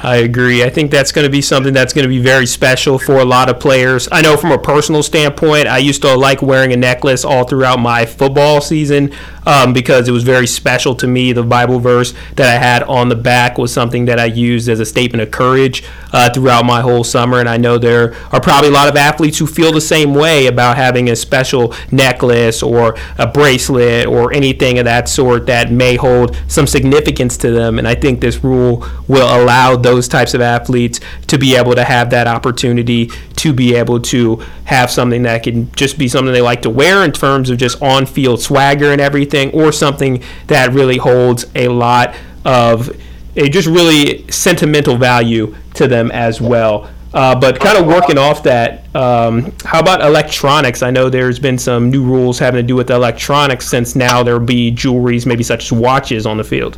I 0.00 0.16
agree. 0.16 0.62
I 0.62 0.70
think 0.70 0.92
that's 0.92 1.10
going 1.10 1.24
to 1.24 1.30
be 1.30 1.42
something 1.42 1.74
that's 1.74 1.92
going 1.92 2.04
to 2.04 2.08
be 2.08 2.20
very 2.20 2.46
special 2.46 3.00
for 3.00 3.16
a 3.16 3.24
lot 3.24 3.48
of 3.48 3.58
players. 3.58 4.08
I 4.12 4.22
know 4.22 4.36
from 4.36 4.52
a 4.52 4.58
personal 4.58 5.02
standpoint, 5.02 5.66
I 5.66 5.78
used 5.78 6.02
to 6.02 6.14
like 6.14 6.40
wearing 6.40 6.72
a 6.72 6.76
necklace 6.76 7.24
all 7.24 7.42
throughout 7.44 7.80
my 7.80 8.06
football 8.06 8.60
season 8.60 9.12
um, 9.48 9.72
because 9.72 10.06
it 10.08 10.12
was 10.12 10.24
very 10.24 10.46
special 10.46 10.94
to 10.96 11.06
me. 11.06 11.32
The 11.32 11.42
Bible 11.42 11.80
verse 11.80 12.12
that 12.36 12.54
I 12.54 12.58
had 12.62 12.82
on 12.82 13.08
the 13.08 13.16
back 13.16 13.56
was 13.56 13.72
something 13.72 14.04
that 14.04 14.20
I 14.20 14.26
used 14.26 14.68
as 14.68 14.78
a 14.78 14.84
statement 14.84 15.22
of 15.22 15.30
courage 15.30 15.82
uh, 16.12 16.30
throughout 16.30 16.66
my 16.66 16.82
whole 16.82 17.02
summer. 17.02 17.40
And 17.40 17.48
I 17.48 17.56
know 17.56 17.78
there 17.78 18.14
are 18.30 18.42
probably 18.42 18.68
a 18.68 18.72
lot 18.72 18.90
of 18.90 18.96
athletes 18.96 19.38
who 19.38 19.46
feel 19.46 19.72
the 19.72 19.80
same 19.80 20.12
way 20.12 20.48
about 20.48 20.76
having 20.76 21.08
a 21.08 21.16
special 21.16 21.74
necklace 21.90 22.62
or 22.62 22.94
a 23.16 23.26
bracelet 23.26 24.06
or 24.06 24.34
anything 24.34 24.78
of 24.78 24.84
that 24.84 25.08
sort 25.08 25.46
that 25.46 25.72
may 25.72 25.96
hold 25.96 26.36
some 26.46 26.66
significance 26.66 27.38
to 27.38 27.50
them. 27.50 27.78
And 27.78 27.88
I 27.88 27.94
think 27.94 28.20
this 28.20 28.44
rule 28.44 28.86
will 29.08 29.42
allow 29.42 29.76
those 29.76 30.08
types 30.08 30.34
of 30.34 30.42
athletes 30.42 31.00
to 31.28 31.38
be 31.38 31.56
able 31.56 31.74
to 31.74 31.84
have 31.84 32.10
that 32.10 32.26
opportunity 32.26 33.10
to 33.38 33.52
be 33.52 33.74
able 33.76 34.00
to 34.00 34.44
have 34.64 34.90
something 34.90 35.22
that 35.22 35.44
can 35.44 35.70
just 35.72 35.96
be 35.96 36.08
something 36.08 36.32
they 36.32 36.40
like 36.40 36.60
to 36.62 36.68
wear 36.68 37.04
in 37.04 37.12
terms 37.12 37.50
of 37.50 37.56
just 37.56 37.80
on 37.80 38.04
field 38.04 38.40
swagger 38.40 38.90
and 38.90 39.00
everything, 39.00 39.37
or 39.46 39.72
something 39.72 40.22
that 40.46 40.72
really 40.72 40.98
holds 40.98 41.46
a 41.54 41.68
lot 41.68 42.14
of 42.44 42.90
a 43.36 43.48
just 43.48 43.68
really 43.68 44.28
sentimental 44.30 44.96
value 44.96 45.54
to 45.74 45.86
them 45.86 46.10
as 46.10 46.40
well. 46.40 46.90
Uh, 47.14 47.38
but 47.38 47.58
kind 47.58 47.78
of 47.78 47.86
working 47.86 48.18
off 48.18 48.42
that, 48.42 48.84
um, 48.94 49.52
how 49.64 49.80
about 49.80 50.02
electronics? 50.02 50.82
I 50.82 50.90
know 50.90 51.08
there's 51.08 51.38
been 51.38 51.56
some 51.56 51.90
new 51.90 52.04
rules 52.04 52.38
having 52.38 52.58
to 52.58 52.66
do 52.66 52.76
with 52.76 52.90
electronics 52.90 53.66
since 53.66 53.96
now 53.96 54.22
there'll 54.22 54.40
be 54.40 54.70
jewelries, 54.70 55.24
maybe 55.24 55.42
such 55.42 55.64
as 55.64 55.72
watches, 55.72 56.26
on 56.26 56.36
the 56.36 56.44
field. 56.44 56.76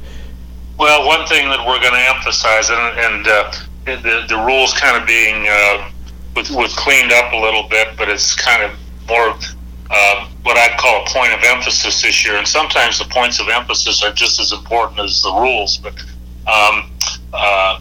Well, 0.78 1.04
one 1.06 1.26
thing 1.26 1.48
that 1.48 1.58
we're 1.66 1.80
going 1.80 1.92
to 1.92 2.16
emphasize, 2.16 2.70
and, 2.70 2.98
and 2.98 3.26
uh, 3.26 3.52
the, 3.84 4.24
the 4.28 4.44
rules 4.46 4.72
kind 4.74 4.96
of 4.96 5.06
being 5.06 5.46
uh, 5.48 5.90
was, 6.36 6.50
was 6.50 6.74
cleaned 6.76 7.12
up 7.12 7.32
a 7.32 7.36
little 7.36 7.68
bit, 7.68 7.88
but 7.96 8.08
it's 8.08 8.34
kind 8.34 8.62
of 8.62 8.70
more 9.08 9.34
uh, 9.90 10.28
what 10.42 10.56
I'd 10.56 10.78
call 10.78 11.02
a 11.02 11.06
point 11.08 11.32
of 11.32 11.40
emphasis 11.42 12.02
this 12.02 12.24
year. 12.24 12.36
And 12.36 12.46
sometimes 12.46 12.98
the 12.98 13.06
points 13.06 13.40
of 13.40 13.48
emphasis 13.48 14.02
are 14.04 14.12
just 14.12 14.40
as 14.40 14.52
important 14.52 15.00
as 15.00 15.20
the 15.20 15.32
rules. 15.32 15.78
But 15.78 15.94
um, 16.46 16.90
uh, 17.32 17.80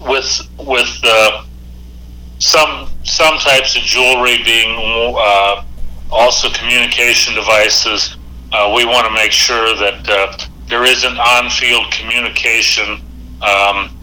with 0.00 0.48
with 0.58 1.00
uh, 1.02 1.44
some 2.38 2.88
some 3.02 3.38
types 3.38 3.76
of 3.76 3.82
jewelry 3.82 4.38
being 4.44 4.70
uh, 5.18 5.64
also 6.10 6.48
communication 6.50 7.34
devices, 7.34 8.16
uh, 8.52 8.72
we 8.74 8.84
want 8.84 9.06
to 9.06 9.12
make 9.12 9.32
sure 9.32 9.74
that 9.76 10.48
there 10.68 10.84
isn't 10.84 11.18
on-field 11.18 11.90
communication 11.92 13.02
um, 13.42 13.98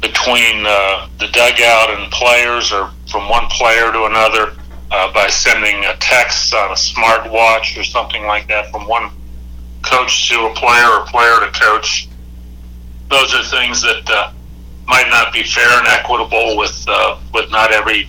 between 0.00 0.62
the 0.62 1.28
dugout 1.32 1.90
and 1.90 2.10
players, 2.12 2.72
or 2.72 2.90
from 3.10 3.28
one 3.28 3.46
player 3.48 3.92
to 3.92 4.04
another, 4.04 4.52
uh, 4.90 5.12
by 5.12 5.28
sending 5.28 5.84
a 5.84 5.96
text 5.96 6.54
on 6.54 6.70
a 6.70 6.74
smartwatch 6.74 7.78
or 7.78 7.84
something 7.84 8.24
like 8.26 8.48
that 8.48 8.70
from 8.70 8.86
one 8.88 9.10
coach 9.82 10.28
to 10.28 10.46
a 10.46 10.54
player 10.54 10.88
or 10.88 11.06
player 11.06 11.40
to 11.40 11.50
coach. 11.58 12.08
Those 13.10 13.34
are 13.34 13.44
things 13.44 13.82
that 13.82 14.08
uh, 14.08 14.32
might 14.86 15.08
not 15.08 15.32
be 15.32 15.42
fair 15.42 15.68
and 15.78 15.86
equitable 15.86 16.56
with 16.56 16.84
uh, 16.88 17.18
with 17.32 17.50
not 17.50 17.72
every 17.72 18.08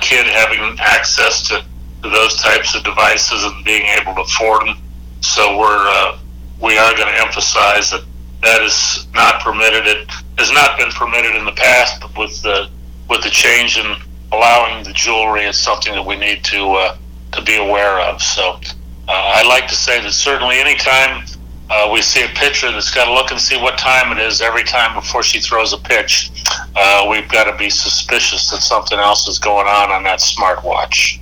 kid 0.00 0.26
having 0.26 0.76
access 0.80 1.48
to, 1.48 1.64
to 2.02 2.08
those 2.10 2.36
types 2.36 2.74
of 2.74 2.84
devices 2.84 3.44
and 3.44 3.64
being 3.64 3.86
able 4.00 4.14
to 4.14 4.20
afford 4.22 4.66
them. 4.66 4.76
So 5.20 5.58
we're 5.58 5.86
uh, 5.88 6.18
we 6.60 6.76
are 6.78 6.94
going 6.94 7.08
to 7.08 7.20
emphasize 7.20 7.90
that 7.90 8.04
that 8.42 8.62
is 8.62 9.06
not 9.14 9.40
permitted. 9.40 9.86
It 9.86 10.10
has 10.38 10.52
not 10.52 10.76
been 10.76 10.90
permitted 10.90 11.36
in 11.36 11.44
the 11.44 11.52
past, 11.52 12.00
but 12.02 12.16
with 12.18 12.42
the 12.42 12.68
with 13.08 13.22
the 13.22 13.30
change 13.30 13.78
in 13.78 13.96
allowing 14.32 14.84
the 14.84 14.92
jewelry, 14.92 15.44
is 15.44 15.58
something 15.58 15.92
that 15.92 16.04
we 16.04 16.16
need 16.16 16.42
to 16.44 16.70
uh, 16.72 16.96
to 17.32 17.42
be 17.42 17.56
aware 17.56 18.00
of. 18.00 18.20
So 18.20 18.60
uh, 19.08 19.32
I 19.36 19.46
like 19.46 19.68
to 19.68 19.74
say 19.74 20.00
that 20.02 20.12
certainly 20.12 20.58
anytime 20.58 21.24
uh, 21.70 21.90
we 21.90 22.02
see 22.02 22.22
a 22.22 22.28
pitcher 22.28 22.70
that's 22.70 22.92
got 22.92 23.06
to 23.06 23.14
look 23.14 23.30
and 23.30 23.40
see 23.40 23.56
what 23.56 23.78
time 23.78 24.16
it 24.16 24.20
is 24.20 24.42
every 24.42 24.64
time 24.64 24.94
before 24.94 25.22
she 25.22 25.40
throws 25.40 25.72
a 25.72 25.78
pitch, 25.78 26.30
uh, 26.76 27.06
we've 27.08 27.28
got 27.30 27.44
to 27.50 27.56
be 27.56 27.70
suspicious 27.70 28.50
that 28.50 28.60
something 28.60 28.98
else 28.98 29.26
is 29.26 29.38
going 29.38 29.66
on 29.66 29.90
on 29.90 30.02
that 30.02 30.18
smartwatch. 30.20 31.21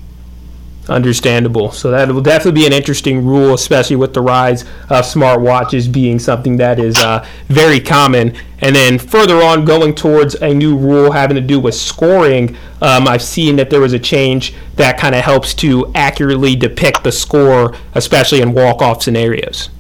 Understandable. 0.91 1.71
So 1.71 1.93
that 1.93 2.09
will 2.09 2.21
definitely 2.21 2.63
be 2.63 2.67
an 2.67 2.73
interesting 2.73 3.25
rule, 3.25 3.55
especially 3.55 3.95
with 3.95 4.13
the 4.13 4.21
rise 4.21 4.63
of 4.63 5.05
smartwatches 5.05 5.91
being 5.91 6.19
something 6.19 6.57
that 6.57 6.81
is 6.81 6.99
uh, 6.99 7.25
very 7.47 7.79
common. 7.79 8.35
And 8.59 8.75
then 8.75 8.99
further 8.99 9.37
on, 9.37 9.65
going 9.65 9.95
towards 9.95 10.35
a 10.35 10.53
new 10.53 10.77
rule 10.77 11.13
having 11.13 11.37
to 11.37 11.41
do 11.41 11.61
with 11.61 11.77
scoring, 11.77 12.57
um, 12.83 13.07
I've 13.07 13.23
seen 13.23 13.55
that 13.57 13.71
there 13.71 13.81
was 13.81 13.93
a 13.93 14.01
change 14.01 14.53
that 14.75 14.99
kind 14.99 15.15
of 15.15 15.23
helps 15.23 15.55
to 15.55 15.93
accurately 15.95 16.57
depict 16.57 17.05
the 17.05 17.13
score, 17.13 17.73
especially 17.95 18.41
in 18.41 18.53
walk-off 18.53 19.01
scenarios. 19.01 19.71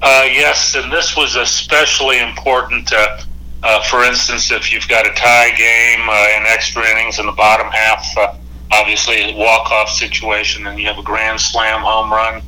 Uh, 0.00 0.28
yes, 0.30 0.76
and 0.76 0.92
this 0.92 1.16
was 1.16 1.34
especially 1.34 2.20
important. 2.20 2.92
Uh, 2.92 3.18
uh, 3.64 3.82
for 3.82 4.04
instance, 4.04 4.52
if 4.52 4.72
you've 4.72 4.86
got 4.86 5.04
a 5.04 5.10
tie 5.14 5.50
game 5.56 6.08
uh, 6.08 6.36
in 6.36 6.46
extra 6.46 6.88
innings 6.90 7.18
in 7.18 7.26
the 7.26 7.32
bottom 7.32 7.66
half, 7.72 8.06
uh, 8.16 8.34
obviously 8.72 9.30
a 9.30 9.36
walk-off 9.36 9.90
situation, 9.90 10.66
and 10.66 10.78
you 10.78 10.86
have 10.86 10.98
a 10.98 11.02
grand 11.02 11.40
slam 11.40 11.82
home 11.82 12.10
run. 12.10 12.42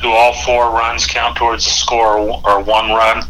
Do 0.00 0.08
all 0.08 0.34
four 0.44 0.70
runs 0.70 1.06
count 1.06 1.36
towards 1.36 1.64
the 1.64 1.70
score 1.70 2.18
or 2.18 2.62
one 2.62 2.90
run? 2.90 3.22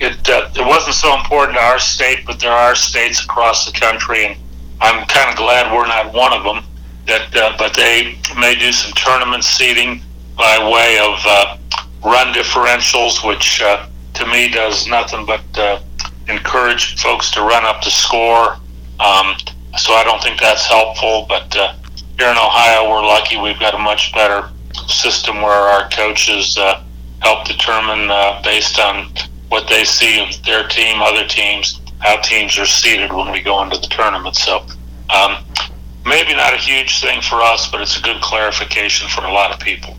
It 0.00 0.28
uh, 0.28 0.50
it 0.54 0.66
wasn't 0.66 0.96
so 0.96 1.14
important 1.14 1.56
to 1.56 1.62
our 1.62 1.78
state, 1.78 2.24
but 2.26 2.40
there 2.40 2.52
are 2.52 2.74
states 2.74 3.22
across 3.22 3.66
the 3.70 3.78
country, 3.78 4.26
and 4.26 4.36
I'm 4.80 5.06
kind 5.06 5.30
of 5.30 5.36
glad 5.36 5.72
we're 5.74 5.86
not 5.86 6.12
one 6.14 6.32
of 6.32 6.42
them. 6.42 6.64
That 7.06 7.36
uh, 7.36 7.54
but 7.58 7.74
they 7.74 8.18
may 8.38 8.54
do 8.54 8.72
some 8.72 8.92
tournament 8.92 9.44
seeding 9.44 10.02
by 10.36 10.58
way 10.72 10.98
of 10.98 11.18
uh, 11.26 11.56
run 12.04 12.32
differentials, 12.32 13.26
which 13.26 13.60
uh, 13.62 13.86
to 14.14 14.26
me 14.26 14.48
does 14.48 14.86
nothing 14.86 15.26
but 15.26 15.44
uh, 15.58 15.80
encourage 16.28 17.00
folks 17.00 17.30
to 17.32 17.40
run 17.42 17.64
up 17.64 17.82
the 17.82 17.90
score. 17.90 18.56
Um, 19.00 19.36
so 19.76 19.94
I 19.94 20.04
don't 20.04 20.22
think 20.22 20.40
that's 20.40 20.66
helpful, 20.66 21.26
but 21.28 21.54
uh, 21.56 21.74
here 22.20 22.28
in 22.28 22.36
Ohio, 22.36 22.90
we're 22.90 23.00
lucky 23.00 23.38
we've 23.38 23.58
got 23.58 23.72
a 23.72 23.78
much 23.78 24.12
better 24.12 24.50
system 24.88 25.36
where 25.36 25.52
our 25.52 25.88
coaches 25.88 26.58
uh, 26.58 26.82
help 27.20 27.46
determine, 27.46 28.10
uh, 28.10 28.42
based 28.44 28.78
on 28.78 29.10
what 29.48 29.66
they 29.68 29.84
see 29.84 30.20
of 30.20 30.44
their 30.44 30.68
team, 30.68 31.00
other 31.00 31.26
teams, 31.26 31.80
how 32.00 32.20
teams 32.20 32.58
are 32.58 32.66
seeded 32.66 33.10
when 33.10 33.32
we 33.32 33.40
go 33.40 33.62
into 33.62 33.78
the 33.78 33.86
tournament. 33.86 34.36
So 34.36 34.66
um, 35.08 35.42
maybe 36.04 36.34
not 36.34 36.52
a 36.52 36.58
huge 36.58 37.00
thing 37.00 37.22
for 37.22 37.36
us, 37.36 37.70
but 37.70 37.80
it's 37.80 37.98
a 37.98 38.02
good 38.02 38.20
clarification 38.20 39.08
for 39.08 39.24
a 39.24 39.32
lot 39.32 39.50
of 39.50 39.58
people. 39.58 39.96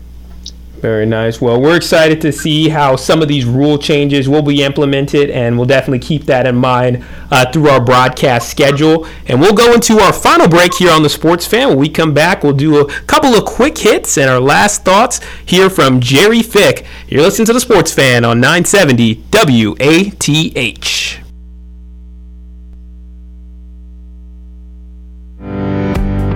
Very 0.82 1.06
nice. 1.06 1.40
Well, 1.40 1.60
we're 1.60 1.76
excited 1.76 2.20
to 2.22 2.32
see 2.32 2.68
how 2.68 2.96
some 2.96 3.22
of 3.22 3.28
these 3.28 3.44
rule 3.44 3.78
changes 3.78 4.28
will 4.28 4.42
be 4.42 4.64
implemented, 4.64 5.30
and 5.30 5.56
we'll 5.56 5.68
definitely 5.68 6.00
keep 6.00 6.24
that 6.24 6.44
in 6.44 6.56
mind 6.56 7.04
uh, 7.30 7.48
through 7.52 7.68
our 7.68 7.80
broadcast 7.80 8.50
schedule. 8.50 9.06
And 9.28 9.40
we'll 9.40 9.54
go 9.54 9.72
into 9.74 10.00
our 10.00 10.12
final 10.12 10.48
break 10.48 10.74
here 10.74 10.90
on 10.90 11.04
the 11.04 11.08
Sports 11.08 11.46
Fan. 11.46 11.68
When 11.68 11.78
we 11.78 11.88
come 11.88 12.12
back, 12.12 12.42
we'll 12.42 12.52
do 12.52 12.80
a 12.80 12.92
couple 13.02 13.30
of 13.30 13.44
quick 13.44 13.78
hits 13.78 14.18
and 14.18 14.28
our 14.28 14.40
last 14.40 14.84
thoughts 14.84 15.20
here 15.46 15.70
from 15.70 16.00
Jerry 16.00 16.42
Fick. 16.42 16.84
You're 17.06 17.22
listening 17.22 17.46
to 17.46 17.52
the 17.52 17.60
Sports 17.60 17.94
Fan 17.94 18.24
on 18.24 18.40
970 18.40 19.22
WATH. 19.30 21.21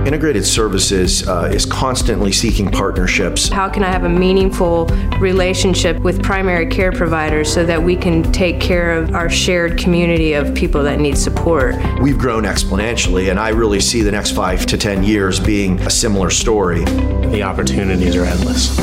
Integrated 0.07 0.45
Services 0.45 1.27
uh, 1.27 1.51
is 1.53 1.65
constantly 1.65 2.31
seeking 2.31 2.71
partnerships. 2.71 3.49
How 3.49 3.67
can 3.67 3.83
I 3.83 3.91
have 3.91 4.05
a 4.05 4.09
meaningful 4.09 4.85
relationship 5.19 5.99
with 5.99 6.23
primary 6.23 6.65
care 6.65 6.93
providers 6.93 7.51
so 7.53 7.65
that 7.65 7.83
we 7.83 7.97
can 7.97 8.23
take 8.31 8.61
care 8.61 8.93
of 8.93 9.13
our 9.13 9.29
shared 9.29 9.77
community 9.77 10.31
of 10.31 10.55
people 10.55 10.81
that 10.83 11.01
need 11.01 11.17
support? 11.17 11.75
We've 11.99 12.17
grown 12.17 12.43
exponentially, 12.43 13.29
and 13.31 13.37
I 13.37 13.49
really 13.49 13.81
see 13.81 14.01
the 14.01 14.11
next 14.11 14.31
five 14.31 14.65
to 14.67 14.77
10 14.77 15.03
years 15.03 15.41
being 15.41 15.77
a 15.81 15.89
similar 15.89 16.29
story. 16.29 16.85
The 16.85 17.43
opportunities 17.43 18.15
are 18.15 18.23
endless. 18.23 18.77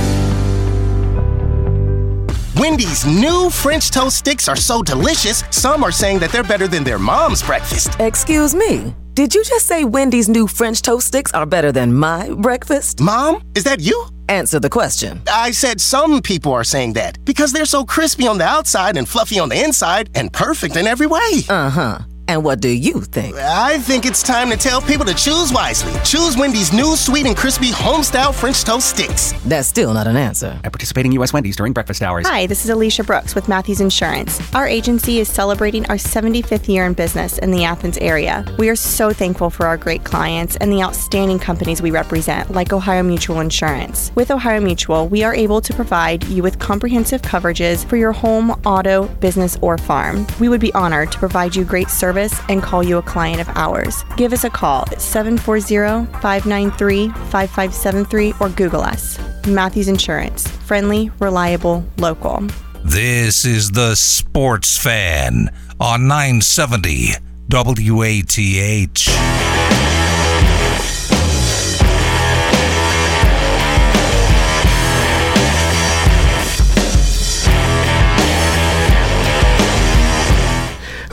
Wendy's 2.54 3.06
new 3.06 3.48
French 3.48 3.90
toast 3.90 4.18
sticks 4.18 4.46
are 4.46 4.56
so 4.56 4.82
delicious, 4.82 5.42
some 5.50 5.82
are 5.82 5.92
saying 5.92 6.18
that 6.18 6.32
they're 6.32 6.42
better 6.42 6.68
than 6.68 6.84
their 6.84 6.98
mom's 6.98 7.42
breakfast. 7.42 7.98
Excuse 7.98 8.54
me. 8.54 8.94
Did 9.14 9.33
you 9.33 9.44
just 9.44 9.66
say 9.68 9.85
Wendy's 9.85 10.29
new 10.29 10.48
French 10.48 10.83
toast 10.83 11.07
sticks 11.07 11.33
are 11.35 11.46
better 11.46 11.70
than 11.70 11.94
my 11.94 12.31
breakfast? 12.35 13.00
Mom, 13.00 13.40
is 13.55 13.62
that 13.62 13.79
you? 13.79 14.07
Answer 14.29 14.59
the 14.59 14.68
question. 14.68 15.22
I 15.33 15.53
said 15.53 15.81
some 15.81 16.20
people 16.20 16.53
are 16.53 16.64
saying 16.64 16.94
that 16.94 17.24
because 17.24 17.53
they're 17.53 17.64
so 17.64 17.85
crispy 17.85 18.27
on 18.27 18.38
the 18.38 18.44
outside 18.44 18.96
and 18.96 19.09
fluffy 19.09 19.38
on 19.38 19.50
the 19.50 19.62
inside 19.62 20.11
and 20.16 20.33
perfect 20.33 20.74
in 20.74 20.88
every 20.88 21.07
way. 21.07 21.44
Uh 21.48 21.70
huh. 21.70 21.98
And 22.26 22.42
what 22.42 22.60
do 22.60 22.70
you 22.70 23.02
think? 23.02 23.37
I 23.37 23.78
think 23.78 24.06
it's 24.06 24.22
time 24.22 24.48
to 24.48 24.56
tell 24.56 24.80
people 24.80 25.04
to 25.04 25.12
choose 25.12 25.52
wisely. 25.52 25.92
Choose 26.04 26.38
Wendy's 26.38 26.72
new 26.72 26.96
sweet 26.96 27.26
and 27.26 27.37
crispy 27.37 27.70
home-style 27.70 28.32
French 28.32 28.64
toast 28.64 28.88
sticks. 28.88 29.32
That's 29.44 29.68
still 29.68 29.92
not 29.92 30.06
an 30.06 30.16
answer. 30.16 30.58
At 30.64 30.72
participating 30.72 31.12
U.S. 31.12 31.34
Wendy's 31.34 31.56
during 31.56 31.74
breakfast 31.74 32.02
hours. 32.02 32.26
Hi, 32.26 32.46
this 32.46 32.64
is 32.64 32.70
Alicia 32.70 33.04
Brooks 33.04 33.34
with 33.34 33.46
Matthews 33.46 33.82
Insurance. 33.82 34.40
Our 34.54 34.66
agency 34.66 35.18
is 35.18 35.28
celebrating 35.28 35.84
our 35.87 35.96
75th 35.96 36.66
year 36.66 36.87
in 36.87 36.94
business 36.94 37.37
in 37.38 37.50
the 37.50 37.64
Athens 37.64 37.98
area. 37.98 38.44
We 38.58 38.70
are 38.70 38.76
so 38.76 39.12
thankful 39.12 39.50
for 39.50 39.66
our 39.66 39.76
great 39.76 40.04
clients 40.04 40.56
and 40.56 40.72
the 40.72 40.82
outstanding 40.82 41.38
companies 41.38 41.82
we 41.82 41.90
represent, 41.90 42.50
like 42.52 42.72
Ohio 42.72 43.02
Mutual 43.02 43.40
Insurance. 43.40 44.12
With 44.14 44.30
Ohio 44.30 44.60
Mutual, 44.60 45.08
we 45.08 45.24
are 45.24 45.34
able 45.34 45.60
to 45.60 45.74
provide 45.74 46.24
you 46.24 46.42
with 46.42 46.58
comprehensive 46.58 47.20
coverages 47.20 47.84
for 47.84 47.98
your 47.98 48.12
home, 48.12 48.50
auto, 48.64 49.08
business, 49.16 49.58
or 49.60 49.76
farm. 49.76 50.26
We 50.40 50.48
would 50.48 50.60
be 50.60 50.72
honored 50.72 51.12
to 51.12 51.18
provide 51.18 51.54
you 51.54 51.64
great 51.64 51.90
service 51.90 52.13
service 52.14 52.40
and 52.48 52.62
call 52.62 52.83
you 52.83 52.98
a 52.98 53.03
client 53.03 53.40
of 53.40 53.48
ours. 53.57 54.05
Give 54.16 54.33
us 54.33 54.44
a 54.44 54.50
call 54.50 54.85
at 54.92 55.00
740 55.00 56.11
593 56.20 57.09
5573 57.09 58.35
or 58.40 58.48
Google 58.50 58.83
us. 58.83 59.18
Matthews 59.46 59.88
Insurance. 59.88 60.48
Friendly, 60.66 61.11
reliable, 61.20 61.85
local. 61.98 62.46
This 62.85 63.44
is 63.44 63.70
the 63.70 63.94
Sports 63.94 64.79
Fan 64.79 65.50
on 65.81 66.07
970 66.07 67.11
WATH. 67.50 69.54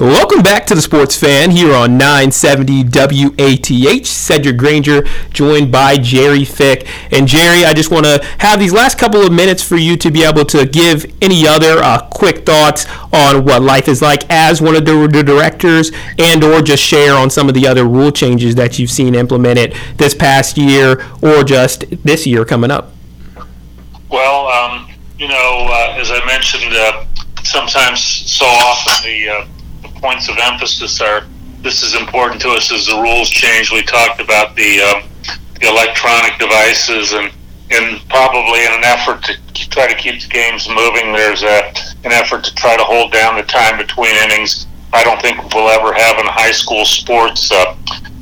Welcome 0.02 0.42
back 0.42 0.66
to 0.66 0.74
the 0.74 0.82
Sports 0.82 1.16
Fan 1.16 1.52
here 1.52 1.76
on 1.76 1.96
970 1.96 2.86
WATH. 2.86 4.08
Cedric 4.08 4.58
Granger 4.58 5.04
joined 5.30 5.72
by 5.72 5.98
Jerry 5.98 6.44
Fick. 6.44 6.88
And 7.14 7.28
Jerry, 7.28 7.66
I 7.66 7.76
just 7.76 7.92
want 7.92 8.08
to 8.08 8.20
have 8.40 8.60
these 8.60 8.74
last 8.74 8.98
couple 8.98 9.22
of 9.22 9.32
minutes 9.32 9.62
for 9.62 9.78
you 9.78 9.96
to 9.98 10.10
be 10.10 10.24
able 10.24 10.44
to 10.46 10.66
give 10.66 11.06
any 11.22 11.48
other 11.48 11.78
uh, 11.84 12.10
quick 12.10 12.48
thoughts 12.48 12.88
on 13.14 13.46
what 13.46 13.62
life 13.62 13.88
is 13.88 14.02
like 14.02 14.24
as 14.32 14.60
one 14.60 14.76
of 14.76 14.86
the, 14.86 15.08
the 15.08 15.22
directors 15.22 15.92
and 16.18 16.44
or 16.44 16.64
just 16.64 16.82
share 16.82 17.14
on 17.14 17.30
some 17.30 17.48
of 17.48 17.54
the 17.54 17.68
other 17.68 17.86
rule 17.86 18.12
changes 18.12 18.56
that 18.56 18.80
you've 18.80 18.90
seen 18.90 19.14
implemented 19.14 19.76
this 19.98 20.16
past 20.16 20.58
year 20.58 21.00
or 21.22 21.44
just 21.44 21.86
this 22.04 22.26
year 22.26 22.44
coming 22.44 22.72
up. 22.72 22.92
Well, 24.10 24.48
um, 24.48 24.90
you 25.20 25.28
know, 25.28 25.68
uh, 25.70 25.96
as 26.00 26.10
I 26.10 26.26
mentioned, 26.26 26.74
uh, 26.74 27.06
sometimes 27.44 28.02
so 28.02 28.48
often 28.48 29.08
the 29.08 29.30
uh, 29.30 29.46
points 30.02 30.30
of 30.30 30.38
emphasis 30.38 31.00
are 31.02 31.26
this 31.62 31.84
is 31.84 31.96
important 31.96 32.42
to 32.42 32.50
us 32.50 32.72
as 32.72 32.88
the 32.88 33.00
rules 33.02 33.30
change. 33.30 33.72
We 33.72 33.84
talked 33.84 34.20
about 34.20 34.56
the, 34.56 34.82
um, 34.82 35.04
the 35.60 35.68
electronic 35.68 36.40
devices 36.40 37.14
and 37.14 37.32
and 37.72 38.02
probably 38.10 38.66
in 38.66 38.74
an 38.74 38.84
effort 38.84 39.24
to 39.24 39.70
try 39.70 39.88
to 39.88 39.96
keep 39.96 40.22
the 40.22 40.28
games 40.28 40.68
moving, 40.68 41.14
there's 41.14 41.42
a, 41.42 41.74
an 42.04 42.12
effort 42.12 42.44
to 42.44 42.54
try 42.56 42.76
to 42.76 42.84
hold 42.84 43.14
down 43.14 43.38
the 43.38 43.44
time 43.44 43.78
between 43.78 44.14
innings. 44.16 44.68
I 44.92 45.04
don't 45.04 45.22
think 45.22 45.54
we'll 45.54 45.70
ever 45.70 45.94
have 45.94 46.20
in 46.20 46.26
high 46.26 46.52
school 46.52 46.84
sports 46.84 47.50
uh, 47.52 47.78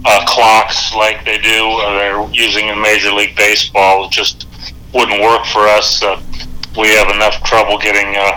uh, 0.06 0.26
clocks 0.28 0.94
like 0.94 1.26
they 1.26 1.39
do. 1.39 1.65
Uh, 1.82 1.98
they're 1.98 2.30
using 2.32 2.68
in 2.68 2.80
Major 2.80 3.12
League 3.12 3.36
Baseball. 3.36 4.06
It 4.06 4.12
just 4.12 4.46
wouldn't 4.94 5.20
work 5.20 5.46
for 5.48 5.68
us. 5.68 6.04
Uh, 6.04 6.22
we 6.78 6.89
have 6.89 7.10
enough 7.10 7.44
trouble 7.44 7.80
getting 7.80 8.15
uh, 8.15 8.29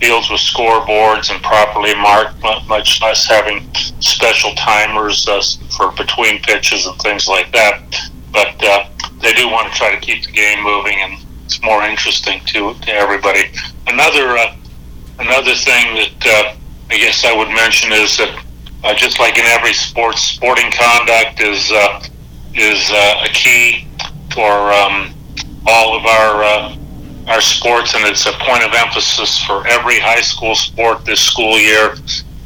fields 0.00 0.30
with 0.30 0.40
scoreboards 0.40 1.30
and 1.30 1.42
properly 1.42 1.94
marked, 1.94 2.40
much 2.68 3.02
less 3.02 3.26
having 3.26 3.68
special 4.00 4.54
timers 4.54 5.26
uh, 5.28 5.42
for 5.76 5.90
between 5.92 6.40
pitches 6.42 6.86
and 6.86 6.98
things 7.00 7.26
like 7.26 7.50
that. 7.52 7.82
But 8.32 8.62
uh, 8.62 8.88
they 9.20 9.32
do 9.32 9.48
want 9.48 9.72
to 9.72 9.78
try 9.78 9.94
to 9.94 10.00
keep 10.00 10.24
the 10.24 10.32
game 10.32 10.62
moving, 10.62 10.98
and 11.00 11.18
it's 11.44 11.62
more 11.62 11.82
interesting 11.82 12.40
to 12.46 12.74
to 12.74 12.92
everybody. 12.92 13.50
Another 13.86 14.36
uh, 14.36 14.56
another 15.18 15.54
thing 15.54 15.94
that 15.96 16.26
uh, 16.26 16.56
I 16.90 16.98
guess 16.98 17.24
I 17.24 17.36
would 17.36 17.48
mention 17.48 17.92
is 17.92 18.16
that 18.18 18.44
uh, 18.84 18.94
just 18.94 19.18
like 19.18 19.36
in 19.38 19.46
every 19.46 19.72
sports, 19.72 20.22
sporting 20.22 20.70
conduct 20.70 21.40
is 21.40 21.72
uh, 21.72 22.04
is 22.54 22.90
a 22.90 23.28
key 23.32 23.86
for 24.32 24.72
um, 24.72 25.14
all 25.66 25.96
of 25.98 26.06
our 26.06 26.77
our 27.28 27.40
sports, 27.40 27.94
and 27.94 28.04
it's 28.04 28.26
a 28.26 28.32
point 28.32 28.64
of 28.64 28.72
emphasis 28.72 29.38
for 29.44 29.66
every 29.66 30.00
high 30.00 30.20
school 30.20 30.54
sport 30.54 31.04
this 31.04 31.20
school 31.20 31.58
year. 31.58 31.96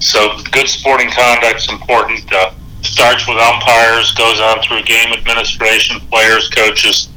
So, 0.01 0.37
good 0.51 0.68
sporting 0.68 1.11
conduct 1.11 1.59
is 1.59 1.68
important. 1.71 2.21
Uh, 2.33 2.53
starts 2.83 3.27
with 3.29 3.38
umpires, 3.38 4.12
goes 4.12 4.40
on 4.40 4.61
through 4.62 4.83
game 4.83 5.12
administration, 5.12 6.01
players, 6.11 6.49
coaches, 6.49 7.09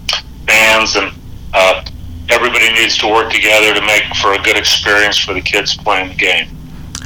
fans, 0.47 0.95
and 0.95 1.12
uh, 1.54 1.84
everybody 2.30 2.71
needs 2.73 2.97
to 2.99 3.08
work 3.08 3.32
together 3.32 3.73
to 3.73 3.82
make 3.82 4.04
for 4.21 4.34
a 4.34 4.41
good 4.43 4.58
experience 4.58 5.17
for 5.17 5.34
the 5.34 5.41
kids 5.41 5.75
playing 5.75 6.10
the 6.10 6.15
game. 6.15 6.47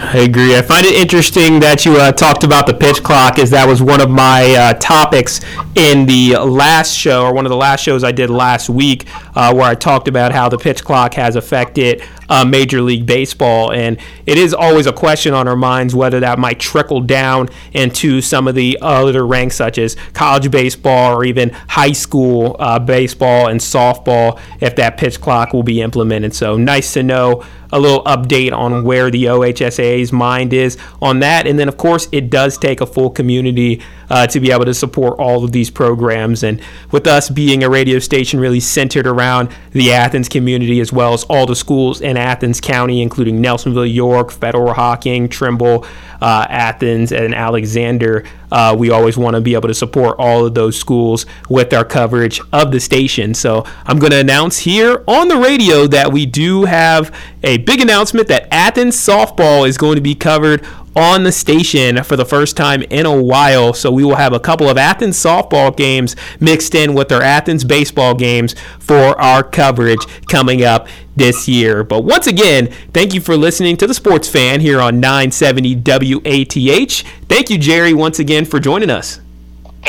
I 0.01 0.19
agree. 0.19 0.55
I 0.55 0.61
find 0.61 0.85
it 0.85 0.95
interesting 0.95 1.59
that 1.59 1.85
you 1.85 1.97
uh, 1.97 2.13
talked 2.13 2.45
about 2.45 2.67
the 2.67 2.73
pitch 2.73 3.03
clock, 3.03 3.37
as 3.37 3.49
that 3.49 3.67
was 3.67 3.81
one 3.81 3.99
of 3.99 4.09
my 4.09 4.45
uh, 4.53 4.73
topics 4.75 5.41
in 5.75 6.05
the 6.05 6.37
last 6.37 6.95
show, 6.95 7.25
or 7.25 7.33
one 7.33 7.45
of 7.45 7.49
the 7.49 7.57
last 7.57 7.83
shows 7.83 8.01
I 8.01 8.13
did 8.13 8.29
last 8.29 8.69
week, 8.69 9.07
uh, 9.39 9.53
where 9.53 9.67
I 9.67 9.73
talked 9.73 10.09
about 10.09 10.33
how 10.33 10.49
the 10.49 10.57
pitch 10.57 10.83
clock 10.83 11.13
has 11.13 11.37
affected 11.37 12.03
uh, 12.27 12.43
Major 12.43 12.81
League 12.81 13.05
Baseball. 13.05 13.71
And 13.71 13.97
it 14.25 14.37
is 14.37 14.53
always 14.53 14.85
a 14.85 14.91
question 14.91 15.33
on 15.33 15.47
our 15.47 15.55
minds 15.55 15.95
whether 15.95 16.19
that 16.19 16.37
might 16.37 16.59
trickle 16.59 16.99
down 16.99 17.47
into 17.71 18.19
some 18.19 18.49
of 18.49 18.55
the 18.55 18.77
other 18.81 19.25
ranks, 19.25 19.55
such 19.55 19.77
as 19.77 19.95
college 20.11 20.51
baseball 20.51 21.17
or 21.17 21.23
even 21.23 21.51
high 21.51 21.93
school 21.93 22.57
uh, 22.59 22.79
baseball 22.79 23.47
and 23.47 23.61
softball, 23.61 24.37
if 24.59 24.75
that 24.75 24.97
pitch 24.97 25.21
clock 25.21 25.53
will 25.53 25.63
be 25.63 25.81
implemented. 25.81 26.35
So 26.35 26.57
nice 26.57 26.91
to 26.95 27.03
know 27.03 27.45
a 27.71 27.79
little 27.79 28.03
update 28.03 28.51
on 28.51 28.83
where 28.83 29.09
the 29.09 29.25
OHSAA's 29.25 30.11
mind 30.11 30.51
is 30.51 30.77
on 31.01 31.19
that. 31.19 31.47
And 31.47 31.57
then, 31.57 31.69
of 31.69 31.77
course, 31.77 32.09
it 32.11 32.29
does 32.29 32.57
take 32.57 32.81
a 32.81 32.85
full 32.85 33.09
community 33.09 33.81
uh, 34.09 34.27
to 34.27 34.39
be 34.39 34.51
able 34.51 34.65
to 34.65 34.73
support 34.73 35.19
all 35.19 35.43
of 35.43 35.51
these 35.51 35.69
programs. 35.69 36.43
And 36.43 36.61
with 36.91 37.07
us 37.07 37.29
being 37.29 37.63
a 37.63 37.69
radio 37.69 37.99
station 37.99 38.39
really 38.39 38.59
centered 38.59 39.07
around 39.07 39.49
the 39.71 39.91
Athens 39.91 40.29
community 40.29 40.79
as 40.79 40.91
well 40.91 41.13
as 41.13 41.23
all 41.25 41.45
the 41.45 41.55
schools 41.55 42.01
in 42.01 42.17
Athens 42.17 42.59
County, 42.59 43.01
including 43.01 43.41
Nelsonville, 43.41 43.91
York, 43.91 44.31
Federal 44.31 44.73
Hocking, 44.73 45.29
Trimble, 45.29 45.85
uh, 46.21 46.45
Athens, 46.49 47.11
and 47.11 47.33
Alexander, 47.33 48.25
uh, 48.51 48.75
we 48.77 48.89
always 48.89 49.17
want 49.17 49.35
to 49.35 49.41
be 49.41 49.53
able 49.53 49.67
to 49.67 49.73
support 49.73 50.15
all 50.17 50.45
of 50.45 50.53
those 50.53 50.77
schools 50.77 51.25
with 51.49 51.73
our 51.73 51.85
coverage 51.85 52.41
of 52.51 52.71
the 52.71 52.79
station. 52.79 53.33
So 53.33 53.63
I'm 53.85 53.99
going 53.99 54.11
to 54.11 54.19
announce 54.19 54.59
here 54.59 55.03
on 55.07 55.27
the 55.27 55.37
radio 55.37 55.87
that 55.87 56.11
we 56.11 56.25
do 56.25 56.65
have 56.65 57.15
a 57.43 57.57
big 57.59 57.79
announcement 57.79 58.27
that 58.27 58.47
Athens 58.51 58.95
softball 58.95 59.67
is 59.67 59.77
going 59.77 59.95
to 59.95 60.01
be 60.01 60.15
covered 60.15 60.65
on 60.95 61.23
the 61.23 61.31
station 61.31 62.03
for 62.03 62.15
the 62.15 62.25
first 62.25 62.57
time 62.57 62.81
in 62.83 63.05
a 63.05 63.21
while. 63.21 63.73
So 63.73 63.91
we 63.91 64.03
will 64.03 64.15
have 64.15 64.33
a 64.33 64.39
couple 64.39 64.69
of 64.69 64.77
Athens 64.77 65.17
softball 65.17 65.75
games 65.75 66.15
mixed 66.39 66.75
in 66.75 66.93
with 66.93 67.11
our 67.11 67.21
Athens 67.21 67.63
baseball 67.63 68.15
games 68.15 68.55
for 68.79 69.19
our 69.19 69.43
coverage 69.43 70.05
coming 70.27 70.63
up 70.63 70.87
this 71.15 71.47
year. 71.47 71.83
But 71.83 72.03
once 72.03 72.27
again, 72.27 72.67
thank 72.93 73.13
you 73.13 73.21
for 73.21 73.37
listening 73.37 73.77
to 73.77 73.87
the 73.87 73.93
Sports 73.93 74.27
Fan 74.27 74.61
here 74.61 74.79
on 74.79 74.99
970 74.99 75.75
WATH. 75.75 77.03
Thank 77.27 77.49
you, 77.49 77.57
Jerry, 77.57 77.93
once 77.93 78.19
again 78.19 78.45
for 78.45 78.59
joining 78.59 78.89
us. 78.89 79.19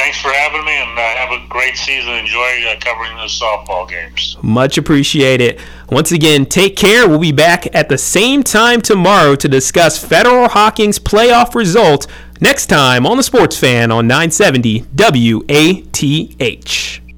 Thanks 0.00 0.18
for 0.18 0.32
having 0.32 0.64
me, 0.64 0.72
and 0.72 0.98
uh, 0.98 1.02
have 1.02 1.30
a 1.30 1.46
great 1.48 1.76
season. 1.76 2.14
Enjoy 2.14 2.64
uh, 2.66 2.74
covering 2.80 3.14
those 3.18 3.38
softball 3.38 3.86
games. 3.86 4.34
Much 4.40 4.78
appreciated. 4.78 5.60
Once 5.90 6.10
again, 6.10 6.46
take 6.46 6.74
care. 6.74 7.06
We'll 7.06 7.18
be 7.18 7.32
back 7.32 7.72
at 7.74 7.90
the 7.90 7.98
same 7.98 8.42
time 8.42 8.80
tomorrow 8.80 9.36
to 9.36 9.46
discuss 9.46 10.02
Federal 10.02 10.48
Hocking's 10.48 10.98
playoff 10.98 11.54
result 11.54 12.06
next 12.40 12.68
time 12.68 13.06
on 13.06 13.18
the 13.18 13.22
Sports 13.22 13.58
Fan 13.58 13.92
on 13.92 14.06
970 14.06 14.86
WATH. 14.96 17.09